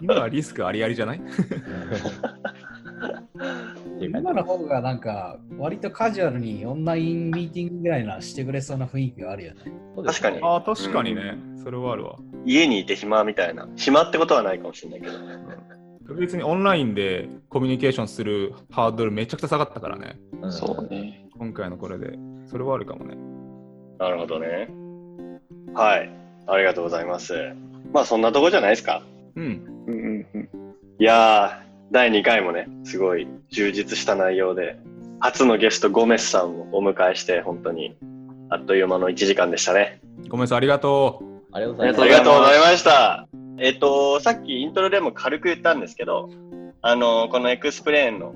[0.00, 1.20] 今はリスクありありじゃない？
[4.00, 9.60] 今の方がなんか、割とカジュアルにオンラインミーティングぐらいなしてくれそうな雰囲気があるよね。
[10.04, 10.38] 確かに。
[10.42, 11.36] ああ、確かにね。
[11.62, 12.16] それはあるわ。
[12.44, 13.68] 家にいて暇みたいな。
[13.76, 15.12] 暇ってことはないかもしれないけど。
[16.06, 20.18] 確実にオンラインでコミュニケーションするハードルめちゃくちゃ下がったからね。
[20.42, 21.26] うんそうね。
[21.38, 22.18] 今回のこれで。
[22.46, 23.16] それはあるかもね。
[23.98, 24.68] なるほどね。
[25.74, 26.10] はい。
[26.46, 27.34] ありがとうございます。
[27.92, 29.02] まあそんなとこじゃないですか。
[29.36, 29.84] うん。
[29.86, 30.48] うんうんうん。
[30.98, 34.78] いやー、第2回もね、すごい充実した内容で、
[35.20, 37.96] 初のゲストゴメスさんをお迎えして、本当に
[38.50, 40.00] あっという間の1時間でしたね。
[40.28, 41.22] ごめんなさい、ありがと
[41.52, 42.04] ありがとうございあます。
[42.04, 43.28] りがとうございました。
[43.58, 46.30] えっと、さっきイントロでも軽く言ったんですけど、
[46.82, 48.34] あの、このエクスプレーンの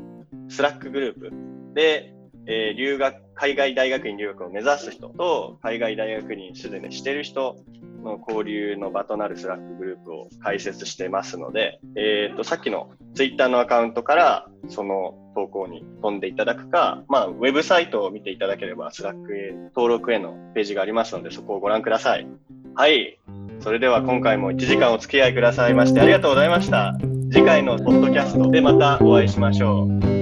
[0.48, 1.30] スラックグループ
[1.74, 2.12] で、
[2.46, 7.56] えー留学、海外大学院留学を目指す人と、海外大学院すでにしてる人
[8.04, 22.28] の交流の場となるスラックグループを開設してますので、えっと、さっきのツイッターのアカウントから、その投稿に飛んでいただくか、まあ、ウェブサイトを見ていただければ、スラックへ登録へのページがありますので、そこをご覧ください。
[22.76, 23.18] はい。
[23.58, 26.94] それでは今回も1時間お付き合いくださいましてありがとうございました。
[27.32, 30.21] 次回のポッドキャストでまたお会いしましょう。